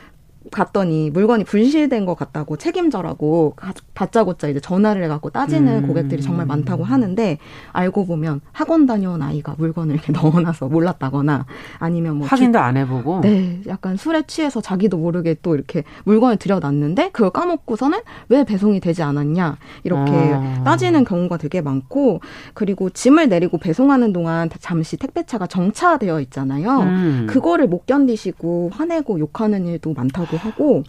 [0.50, 3.56] 갔더니 물건이 분실된 것 같다고 책임져라고
[3.94, 5.86] 다짜고짜 이제 전화를 해갖고 따지는 음.
[5.88, 7.38] 고객들이 정말 많다고 하는데
[7.72, 11.46] 알고 보면 학원 다녀온 아이가 물건을 이렇게 넣어놔서 몰랐다거나
[11.78, 16.36] 아니면 뭐 확인도 주, 안 해보고 네 약간 술에 취해서 자기도 모르게 또 이렇게 물건을
[16.36, 20.62] 들여놨는데 그걸 까먹고서는 왜 배송이 되지 않았냐 이렇게 아.
[20.64, 22.20] 따지는 경우가 되게 많고
[22.54, 27.26] 그리고 짐을 내리고 배송하는 동안 잠시 택배차가 정차되어 있잖아요 음.
[27.28, 30.84] 그거를 못 견디시고 화내고 욕하는 일도 많다고 하고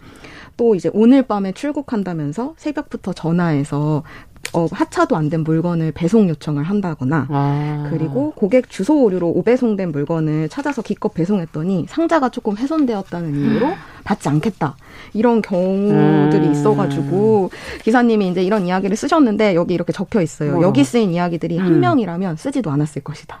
[0.56, 4.02] 또 이제 오늘 밤에 출국한다면서 새벽부터 전화해서
[4.52, 7.86] 어, 하차도 안 된 물건을 배송 요청을 한다거나 아.
[7.90, 13.68] 그리고 고객 주소 오류로 오배송된 물건을 찾아서 기껏 배송했더니 상자가 조금 훼손되었다는 이유로
[14.02, 14.76] 받지 않겠다.
[15.12, 16.52] 이런 경우들이 음.
[16.52, 17.50] 있어가지고
[17.84, 20.58] 기사님이 이제 이런 이야기를 쓰셨는데 여기 이렇게 적혀 있어요.
[20.58, 20.62] 어.
[20.62, 21.64] 여기 쓰인 이야기들이 음.
[21.64, 23.38] 한 명이라면 쓰지도 않았을 것이다.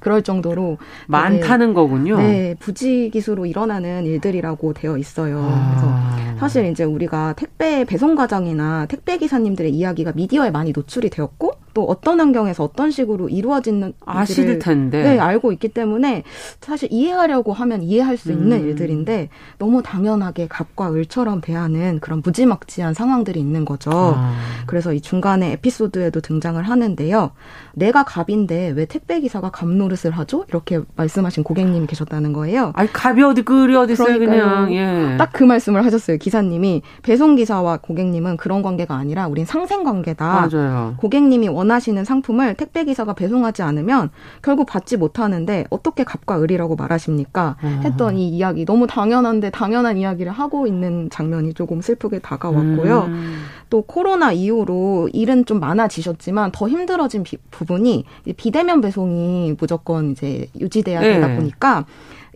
[0.00, 2.18] 그럴 정도로 많다는 거군요.
[2.18, 5.40] 네, 부지 기수로 일어나는 일들이라고 되어 있어요.
[5.40, 5.70] 아.
[5.70, 11.84] 그래서 사실 이제 우리가 택배 배송 과정이나 택배 기사님들의 이야기가 미디어에 많이 노출이 되었고 또
[11.84, 16.22] 어떤 환경에서 어떤 식으로 이루어지는 아실 텐데 네, 알고 있기 때문에
[16.60, 18.68] 사실 이해하려고 하면 이해할 수 있는 음.
[18.68, 19.28] 일들인데
[19.58, 23.90] 너무 당연하게 갑과 을처럼 대하는 그런 무지막지한 상황들이 있는 거죠.
[23.92, 24.34] 아.
[24.66, 27.32] 그래서 이 중간에 에피소드에도 등장을 하는데요.
[27.74, 30.44] 내가 갑인데 왜 택배 기사가 갑노 릇을 하죠?
[30.48, 32.72] 이렇게 말씀하신 고객님이 계셨다는 거예요.
[32.74, 35.16] 아니 갑이 어디 그리 어디 있어요 그냥 예.
[35.18, 40.48] 딱 그 말씀을 하셨어요 기사님이 배송 기사와 고객님은 그런 관계가 아니라 우린 상생 관계다.
[40.48, 40.94] 맞아요.
[40.98, 44.10] 고객님이 원하시는 상품을 택배 기사가 배송하지 않으면
[44.42, 47.56] 결국 받지 못하는데 어떻게 갑과 을이라고 말하십니까?
[47.64, 47.80] 음.
[47.82, 53.06] 했던 이 이야기 너무 당연한데 당연한 이야기를 하고 있는 장면이 조금 슬프게 다가왔고요.
[53.08, 53.42] 음.
[53.70, 58.04] 또 코로나 이후로 일은 좀 많아지셨지만 더 힘들어진 비, 부분이
[58.36, 61.36] 비대면 배송이 무조건 이제 유지돼야 되다 네.
[61.36, 61.86] 보니까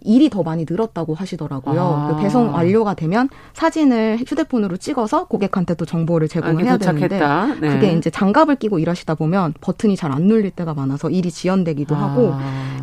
[0.03, 1.81] 일이 더 많이 늘었다고 하시더라고요.
[1.83, 2.15] 아.
[2.15, 7.19] 그 배송 완료가 되면 사진을 휴대폰으로 찍어서 고객한테 또 정보를 제공해야 아, 되는데
[7.61, 7.69] 네.
[7.69, 11.99] 그게 이제 장갑을 끼고 일하시다 보면 버튼이 잘 안 눌릴 때가 많아서 일이 지연되기도 아.
[12.05, 12.35] 하고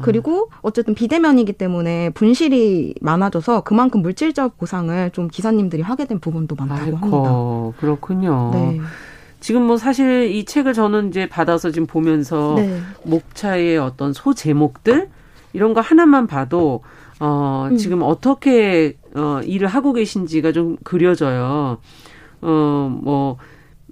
[0.01, 6.81] 그리고 어쨌든 비대면이기 때문에 분실이 많아져서 그만큼 물질적 보상을 좀 기사님들이 하게 된 부분도 많다고
[6.83, 7.79] 아이고, 합니다.
[7.79, 8.51] 그렇군요.
[8.53, 8.79] 네.
[9.45, 12.79] 지금 뭐 사실 이 책을 저는 이제 받아서 지금 보면서 네.
[13.03, 15.07] 목차의 어떤 소 제목들
[15.53, 16.81] 이런 거 하나만 봐도
[17.19, 17.77] 어, 음.
[17.77, 21.77] 지금 어떻게, 어, 일을 하고 계신지가 좀 그려져요.
[22.41, 23.37] 어, 뭐,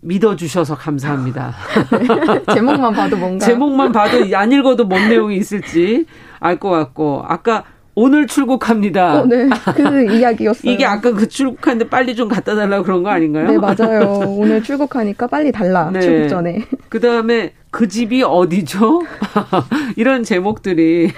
[0.02, 1.54] 믿어주셔서 감사합니다.
[2.00, 3.46] 네, 제목만 봐도 뭔가.
[3.46, 6.08] 제목만 봐도 안 읽어도 뭔 내용이 있을지
[6.40, 7.64] 알 것 같고, 아까
[7.96, 9.22] 오늘 출국합니다.
[9.22, 9.48] 어, 네.
[9.76, 10.72] 그 이야기였어요.
[10.72, 13.48] 이게 아까 그 출국하는데 빨리 좀 갖다 달라고 그런 거 아닌가요?
[13.52, 14.24] 네, 맞아요.
[14.28, 15.92] 오늘 출국하니까 빨리 달라.
[15.92, 16.02] 네.
[16.02, 16.66] 출국 전에.
[16.90, 19.02] 그 다음에 그 집이 어디죠?
[19.96, 21.12] 이런 제목들이.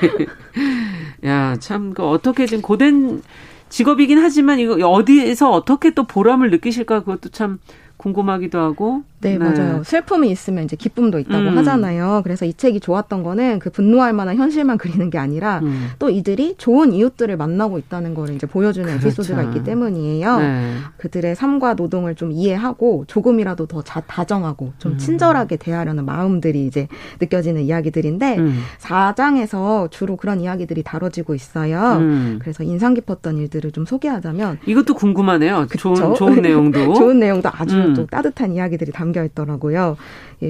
[1.26, 3.22] 야, 참, 그 어떻게 지금 고된
[3.70, 7.60] 직업이긴 하지만 이거 어디에서 어떻게 또 보람을 느끼실까 그것도 참
[7.98, 9.04] 궁금하기도 하고.
[9.22, 9.84] 네, 네, 맞아요.
[9.84, 11.58] 슬픔이 있으면 이제 기쁨도 있다고 음.
[11.58, 12.22] 하잖아요.
[12.24, 15.90] 그래서 이 책이 좋았던 거는 그 분노할 만한 현실만 그리는 게 아니라 음.
[15.98, 19.08] 또 이들이 좋은 이웃들을 만나고 있다는 걸 이제 보여주는 그렇죠.
[19.08, 20.38] 에피소드가 있기 때문이에요.
[20.38, 20.74] 네.
[20.98, 24.98] 그들의 삶과 노동을 좀 이해하고 조금이라도 더 자, 다정하고 좀 음.
[24.98, 26.88] 친절하게 대하려는 마음들이 이제
[27.20, 28.60] 느껴지는 이야기들인데 음.
[28.80, 31.98] 4장에서 주로 그런 이야기들이 다뤄지고 있어요.
[32.00, 32.40] 음.
[32.42, 35.68] 그래서 인상 깊었던 일들을 좀 소개하자면 이것도 궁금하네요.
[35.78, 37.94] 좋은 좋은 내용도 좋은 내용도 아주 음.
[37.96, 39.98] 또 따뜻한 이야기들이 담겨 있더라고요.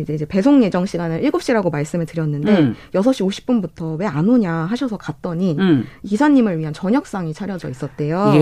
[0.02, 2.76] 이제, 이제 배송 예정 시간을 7시라고 말씀을 드렸는데 음.
[2.94, 5.86] 6시 50분부터 왜 안 오냐 하셔서 갔더니 음.
[6.06, 8.34] 기사님을 위한 저녁상이 차려져 있었대요.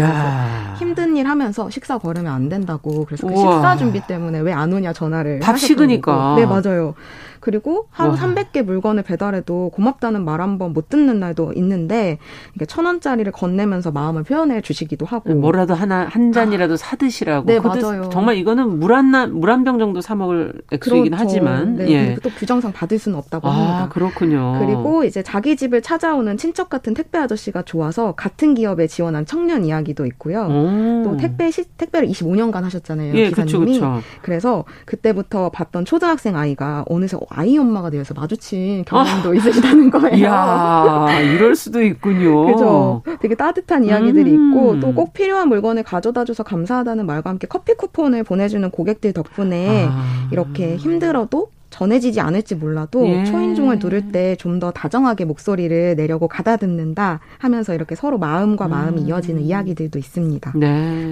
[0.77, 3.05] 힘든 일 하면서 식사 걸으면 안 된다고.
[3.05, 6.35] 그래서 그 식사 준비 때문에 왜 안 오냐 전화를 밥 식으니까.
[6.37, 6.93] 네, 맞아요.
[7.39, 8.15] 그리고 하루 와.
[8.15, 12.17] 300개 물건을 배달해도 고맙다는 말 한 번 못 듣는 날도 있는데
[12.55, 16.77] 이게 천 원짜리를 건네면서 마음을 표현해 주시기도 하고 뭐라도 하나 한 잔이라도 아.
[16.77, 17.45] 사 드시라고.
[17.47, 18.09] 네 맞아요.
[18.13, 21.21] 정말 이거는 물 한 물 한 병 정도 사 먹을 액수이긴 그렇죠.
[21.23, 21.42] 하지만
[21.75, 21.89] 네.
[21.89, 22.17] 예.
[22.23, 23.89] 또 규정상 받을 수는 없다고 아, 합니다.
[23.91, 24.57] 그렇군요.
[24.59, 30.05] 그리고 이제 자기 집을 찾아오는 친척 같은 택배 아저씨가 좋아서 같은 기업에 지원한 청년 이야기도
[30.05, 30.45] 있고요.
[30.45, 31.03] 오.
[31.03, 33.13] 또 택배 시, 택배를 25년간 하셨잖아요.
[33.15, 33.65] 예, 기사님이.
[33.65, 34.01] 그쵸, 그쵸.
[34.21, 39.33] 그래서 그때부터 봤던 초등학생 아이가 어느새 아이 엄마가 되어서 마주친 경험도 아.
[39.35, 40.15] 있으시다는 거예요.
[40.17, 42.45] 이야, 이럴 수도 있군요.
[42.45, 43.03] 그죠.
[43.21, 44.51] 되게 따뜻한 이야기들이 음.
[44.53, 50.27] 있고 또 꼭 필요한 물건을 가져다줘서 감사하다는 말과 함께 커피 쿠폰을 보내주는 고객들 덕분에 아.
[50.31, 53.25] 이렇게 힘들어 도 전해지지 않을지 몰라도 예.
[53.25, 59.07] 초인종을 누를 때 좀 더 다정하게 목소리를 내려고 가다듬는다 하면서 이렇게 서로 마음과 마음이 음.
[59.07, 60.53] 이어지는 이야기들도 있습니다.
[60.55, 60.67] 네.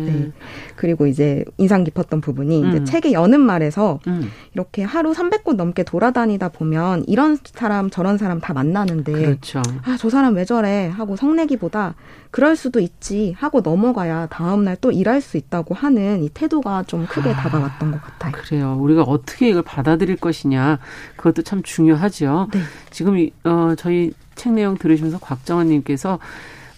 [0.05, 0.31] 네.
[0.75, 2.69] 그리고 이제 인상 깊었던 부분이 음.
[2.69, 4.29] 이제 책의 여는 말에서 음.
[4.53, 9.63] 이렇게 하루 300곳 넘게 돌아다니다 보면 이런 사람 저런 사람 다 만나는데 그렇죠.
[9.83, 11.95] 아, 저 사람 왜 저래 하고 성내기보다
[12.31, 17.05] 그럴 수도 있지 하고 넘어가야 다음 날 또 일할 수 있다고 하는 이 태도가 좀
[17.05, 18.31] 크게 아, 다가왔던 것 같아요.
[18.31, 18.75] 그래요.
[18.79, 20.79] 우리가 어떻게 이걸 받아들일 것이냐
[21.17, 22.47] 그것도 참 중요하죠.
[22.51, 22.59] 네.
[22.89, 26.17] 지금 어, 저희 책 내용 들으시면서 곽정원님께서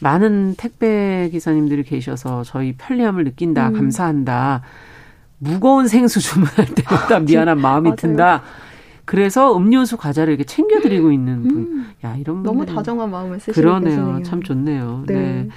[0.01, 3.73] 많은 택배 기사님들이 계셔서 저희 편리함을 느낀다, 음.
[3.73, 4.61] 감사한다.
[5.37, 8.43] 무거운 생수 주문할 때마다 미안한 마음이 든다.
[9.05, 11.57] 그래서 음료수 과자를 이렇게 챙겨드리고 있는 분.
[11.57, 11.91] 음.
[12.03, 13.89] 야, 이런 너무 다정한 마음을 쓰시고 그러네요.
[13.89, 14.23] 계시네요.
[14.23, 15.03] 참 좋네요.
[15.07, 15.13] 네.
[15.13, 15.49] 네.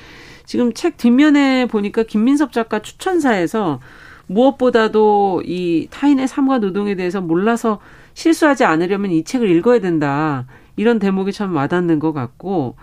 [0.45, 3.81] 지금 책 뒷면에 보니까 김민섭 작가 추천사에서
[4.29, 7.79] 무엇보다도 이 타인의 삶과 노동에 대해서 몰라서
[8.15, 10.47] 실수하지 않으려면 이 책을 읽어야 된다.
[10.77, 12.77] 이런 대목이 참 와닿는 것 같고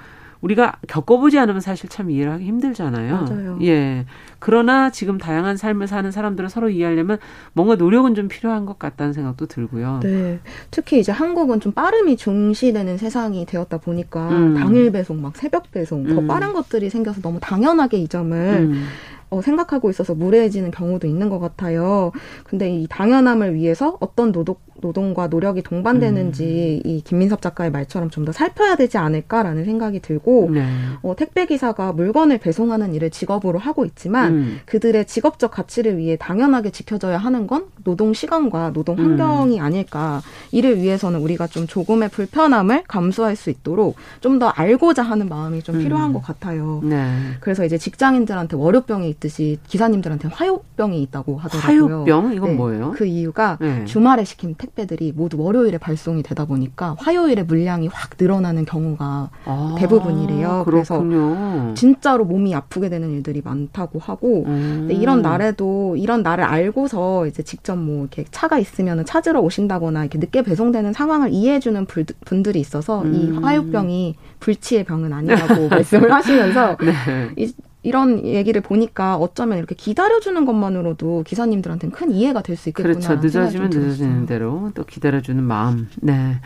[0.43, 3.13] 우리가 겪어보지 않으면 사실 참 이해를 하기 힘들잖아요.
[3.21, 3.59] 맞아요.
[3.61, 4.05] 예.
[4.39, 7.17] 그러나 지금 다양한 삶을 사는 사람들을 서로 이해하려면
[7.53, 10.01] 뭔가 노력은 좀 필요한 것 같다는 생각도 들고요.
[10.03, 10.39] 네.
[10.69, 14.55] 특히 이제 한국은 좀 빠름이 중시되는 세상이 되었다 보니까 음.
[14.55, 16.27] 당일 배송, 막 새벽 배송, 더 음.
[16.27, 18.85] 빠른 것들이 생겨서 너무 당연하게 이 점을 음.
[19.29, 22.11] 어, 생각하고 있어서 무례해지는 경우도 있는 것 같아요.
[22.43, 26.89] 근데 이 당연함을 위해서 어떤 노동, 노동과 노력이 동반되는지 음.
[26.89, 30.65] 이 김민섭 작가의 말처럼 좀 더 살펴야 되지 않을까라는 생각이 들고 네.
[31.01, 34.59] 어, 택배 기사가 물건을 배송하는 일을 직업으로 하고 있지만 음.
[34.65, 39.03] 그들의 직업적 가치를 위해 당연하게 지켜져야 하는 건 노동 시간과 노동 음.
[39.19, 39.65] 환경이 음.
[39.65, 40.21] 아닐까.
[40.51, 45.77] 이를 위해서는 우리가 좀 조금의 불편함을 감수할 수 있도록 좀 더 알고자 하는 마음이 좀
[45.79, 46.13] 필요한 음.
[46.13, 46.81] 것 같아요.
[46.83, 47.13] 네.
[47.39, 52.03] 그래서 이제 직장인들한테 월요병이 있듯이 기사님들한테 화요병이 있다고 하더라고요.
[52.05, 52.55] 화요병 이건 네.
[52.55, 52.91] 뭐예요?
[52.95, 53.85] 그 이유가 네.
[53.85, 59.75] 주말에 시킨 택 택배들이 모두 월요일에 발송이 되다 보니까 화요일에 물량이 확 늘어나는 경우가 아,
[59.77, 60.63] 대부분이래요.
[60.65, 61.35] 그렇군요.
[61.35, 64.89] 그래서 진짜로 몸이 아프게 되는 일들이 많다고 하고 음.
[64.91, 70.43] 이런 날에도 이런 날을 알고서 이제 직접 뭐 이렇게 차가 있으면 찾으러 오신다거나 이렇게 늦게
[70.43, 71.87] 배송되는 상황을 이해해주는
[72.25, 73.13] 분들이 있어서 음.
[73.13, 76.93] 이 화요병이 불치의 병은 아니라고 말씀을 하시면서 네.
[77.37, 77.53] 이,
[77.83, 82.93] 이런 얘기를 보니까 어쩌면 이렇게 기다려주는 것만으로도 기사님들한테는 큰 이해가 될 수 있겠구나.
[82.99, 83.15] 그렇죠.
[83.15, 85.89] 늦어지면 늦어지는 대로 또 기다려주는 마음.
[86.01, 86.37] 네.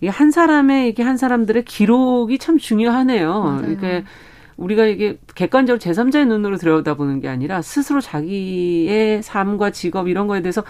[0.00, 3.62] 이게 한 사람의 이게 한 사람들의 기록이 참 중요하네요.
[3.70, 4.04] 이게
[4.56, 10.62] 우리가 이게 객관적으로 제3자의 눈으로 들여다보는 게 아니라 스스로 자기의 삶과 직업 이런 거에 대해서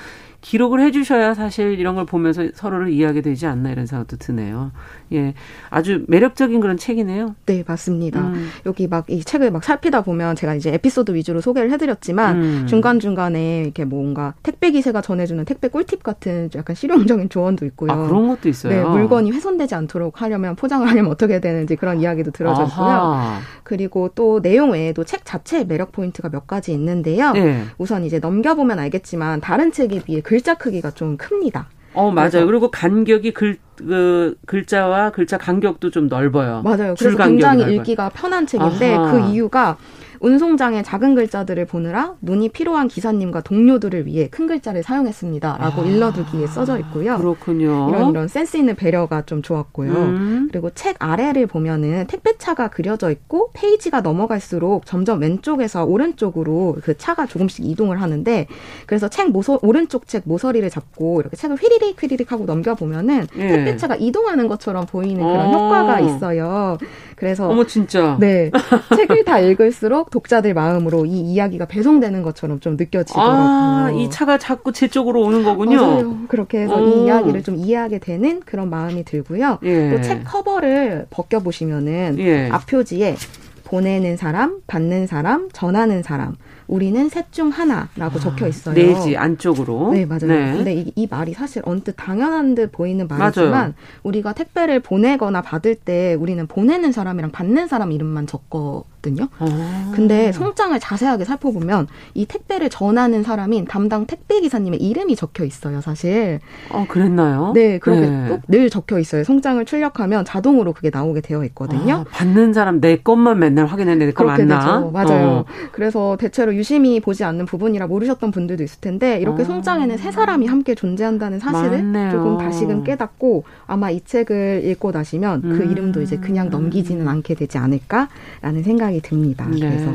[0.44, 4.72] 기록을 해주셔야 사실 이런 걸 보면서 서로를 이해하게 되지 않나 이런 생각도 드네요.
[5.14, 5.32] 예,
[5.70, 7.34] 아주 매력적인 그런 책이네요.
[7.46, 8.20] 네, 맞습니다.
[8.20, 8.50] 음.
[8.66, 12.66] 여기 막 이 책을 막 살피다 보면 제가 이제 에피소드 위주로 소개를 해드렸지만 음.
[12.66, 17.92] 중간 중간에 이렇게 뭔가 택배 기세가 전해주는 택배 꿀팁 같은 약간 실용적인 조언도 있고요.
[17.92, 18.72] 아, 그런 것도 있어요.
[18.72, 23.38] 네, 물건이 훼손되지 않도록 하려면 포장을 하려면 어떻게 되는지 그런 이야기도 들어져 있고요.
[23.62, 27.32] 그리고 또 내용 외에도 책 자체의 매력 포인트가 몇 가지 있는데요.
[27.32, 27.62] 네.
[27.78, 31.68] 우선 이제 넘겨보면 알겠지만 다른 책에 비해 글자 크기가 좀 큽니다.
[31.92, 32.44] 어, 맞아요.
[32.46, 36.60] 그리고 간격이 글, 그, 글자와 글자 간격도 좀 넓어요.
[36.62, 36.96] 맞아요.
[36.98, 37.76] 그래서 굉장히 넓어요.
[37.76, 39.12] 읽기가 편한 책인데 아하.
[39.12, 39.76] 그 이유가
[40.24, 46.78] 운송장에 작은 글자들을 보느라 눈이 필요한 기사님과 동료들을 위해 큰 글자를 사용했습니다라고 아, 일러두기에 써져
[46.78, 47.18] 있고요.
[47.18, 47.90] 그렇군요.
[47.90, 49.92] 이런 이런 센스 있는 배려가 좀 좋았고요.
[49.92, 50.48] 음.
[50.50, 57.66] 그리고 책 아래를 보면은 택배차가 그려져 있고 페이지가 넘어갈수록 점점 왼쪽에서 오른쪽으로 그 차가 조금씩
[57.66, 58.46] 이동을 하는데
[58.86, 63.48] 그래서 책 모서 오른쪽 책 모서리를 잡고 이렇게 책을 휘리릭 휘리릭 하고 넘겨 보면은 예.
[63.48, 65.52] 택배차가 이동하는 것처럼 보이는 그런 어.
[65.52, 66.78] 효과가 있어요.
[67.16, 68.50] 그래서 어머 진짜 네
[68.96, 73.36] 책을 다 읽을수록 독자들 마음으로 이 이야기가 배송되는 것처럼 좀 느껴지더라고요.
[73.36, 75.76] 아, 이 차가 자꾸 제 쪽으로 오는 거군요.
[75.76, 76.18] 맞아요.
[76.28, 76.86] 그렇게 해서 오.
[76.86, 79.58] 이 이야기를 좀 이해하게 되는 그런 마음이 들고요.
[79.64, 79.90] 예.
[79.90, 82.48] 또책 커버를 벗겨 보시면은 예.
[82.52, 83.16] 앞 표지에
[83.64, 86.36] 보내는 사람, 받는 사람, 전하는 사람
[86.66, 88.74] 우리는 셋 중 하나라고 아, 적혀 있어요.
[88.74, 89.92] 내지 안쪽으로.
[89.92, 90.26] 네, 맞아요.
[90.26, 90.52] 네.
[90.52, 93.72] 근데 이, 이, 말이 사실 언뜻 당연한 듯 보이는 말이지만 맞아요.
[94.04, 99.28] 우리가 택배를 보내거나 받을 때 우리는 보내는 사람이랑 받는 사람 이름만 적거 있거든요.
[99.38, 99.92] 아.
[99.94, 106.40] 근데 송장을 자세하게 살펴보면 이 택배를 전하는 사람인 담당 택배 기사님의 이름이 적혀 있어요, 사실.
[106.70, 107.52] 아, 그랬나요?
[107.54, 108.28] 네, 그렇게 네.
[108.28, 109.24] 꼭늘 적혀 있어요.
[109.24, 111.94] 송장을 출력하면 자동으로 그게 나오게 되어 있거든요.
[111.94, 114.58] 아, 받는 사람 내 것만 맨날 확인했는데 내거 맞나?
[114.60, 114.90] 되죠.
[114.90, 115.26] 맞아요.
[115.28, 115.44] 어.
[115.72, 119.44] 그래서 대체로 유심히 보지 않는 부분이라 모르셨던 분들도 있을 텐데 이렇게 아.
[119.44, 122.10] 송장에는 세 사람이 함께 존재한다는 사실을 맞네요.
[122.10, 125.58] 조금 다시금 깨닫고 아마 이 책을 읽고 나시면 그 음.
[125.58, 129.46] 그 이름도 이제 그냥 넘기지는 않게 되지 않을까라는 생각이 생각이 듭니다.
[129.48, 129.60] 네.
[129.60, 129.92] 그래서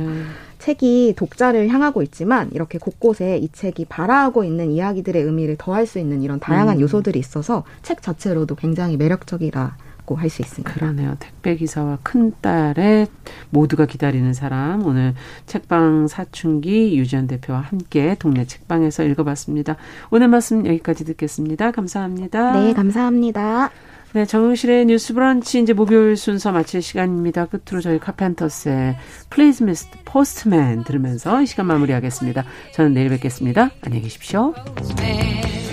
[0.59, 6.21] 책이 독자를 향하고 있지만 이렇게 곳곳에 이 책이 발화하고 있는 이야기들의 의미를 더할 수 있는
[6.21, 6.81] 이런 다양한 음.
[6.81, 9.77] 요소들이 있어서 책 자체로도 굉장히 매력적이라
[10.15, 10.73] 할 수 있습니다.
[10.73, 11.15] 그러네요.
[11.19, 13.07] 택배 기사와 큰 딸의
[13.49, 15.13] 모두가 기다리는 사람 오늘
[15.45, 19.75] 책방 사춘기 유지연 대표와 함께 동네 책방에서 읽어봤습니다.
[20.11, 21.71] 오늘 말씀 여기까지 듣겠습니다.
[21.71, 22.59] 감사합니다.
[22.59, 23.71] 네, 감사합니다.
[24.13, 27.45] 네, 정용실의 뉴스 브런치 이제 목요일 순서 마칠 시간입니다.
[27.45, 28.97] 끝으로 저희 Carpenters의
[29.29, 29.97] Please Mr.
[30.03, 32.43] Postman 들으면서 이 시간 마무리하겠습니다.
[32.73, 33.69] 저는 내일 뵙겠습니다.
[33.81, 34.55] 안녕히 계십시오.
[34.97, 35.68] 네.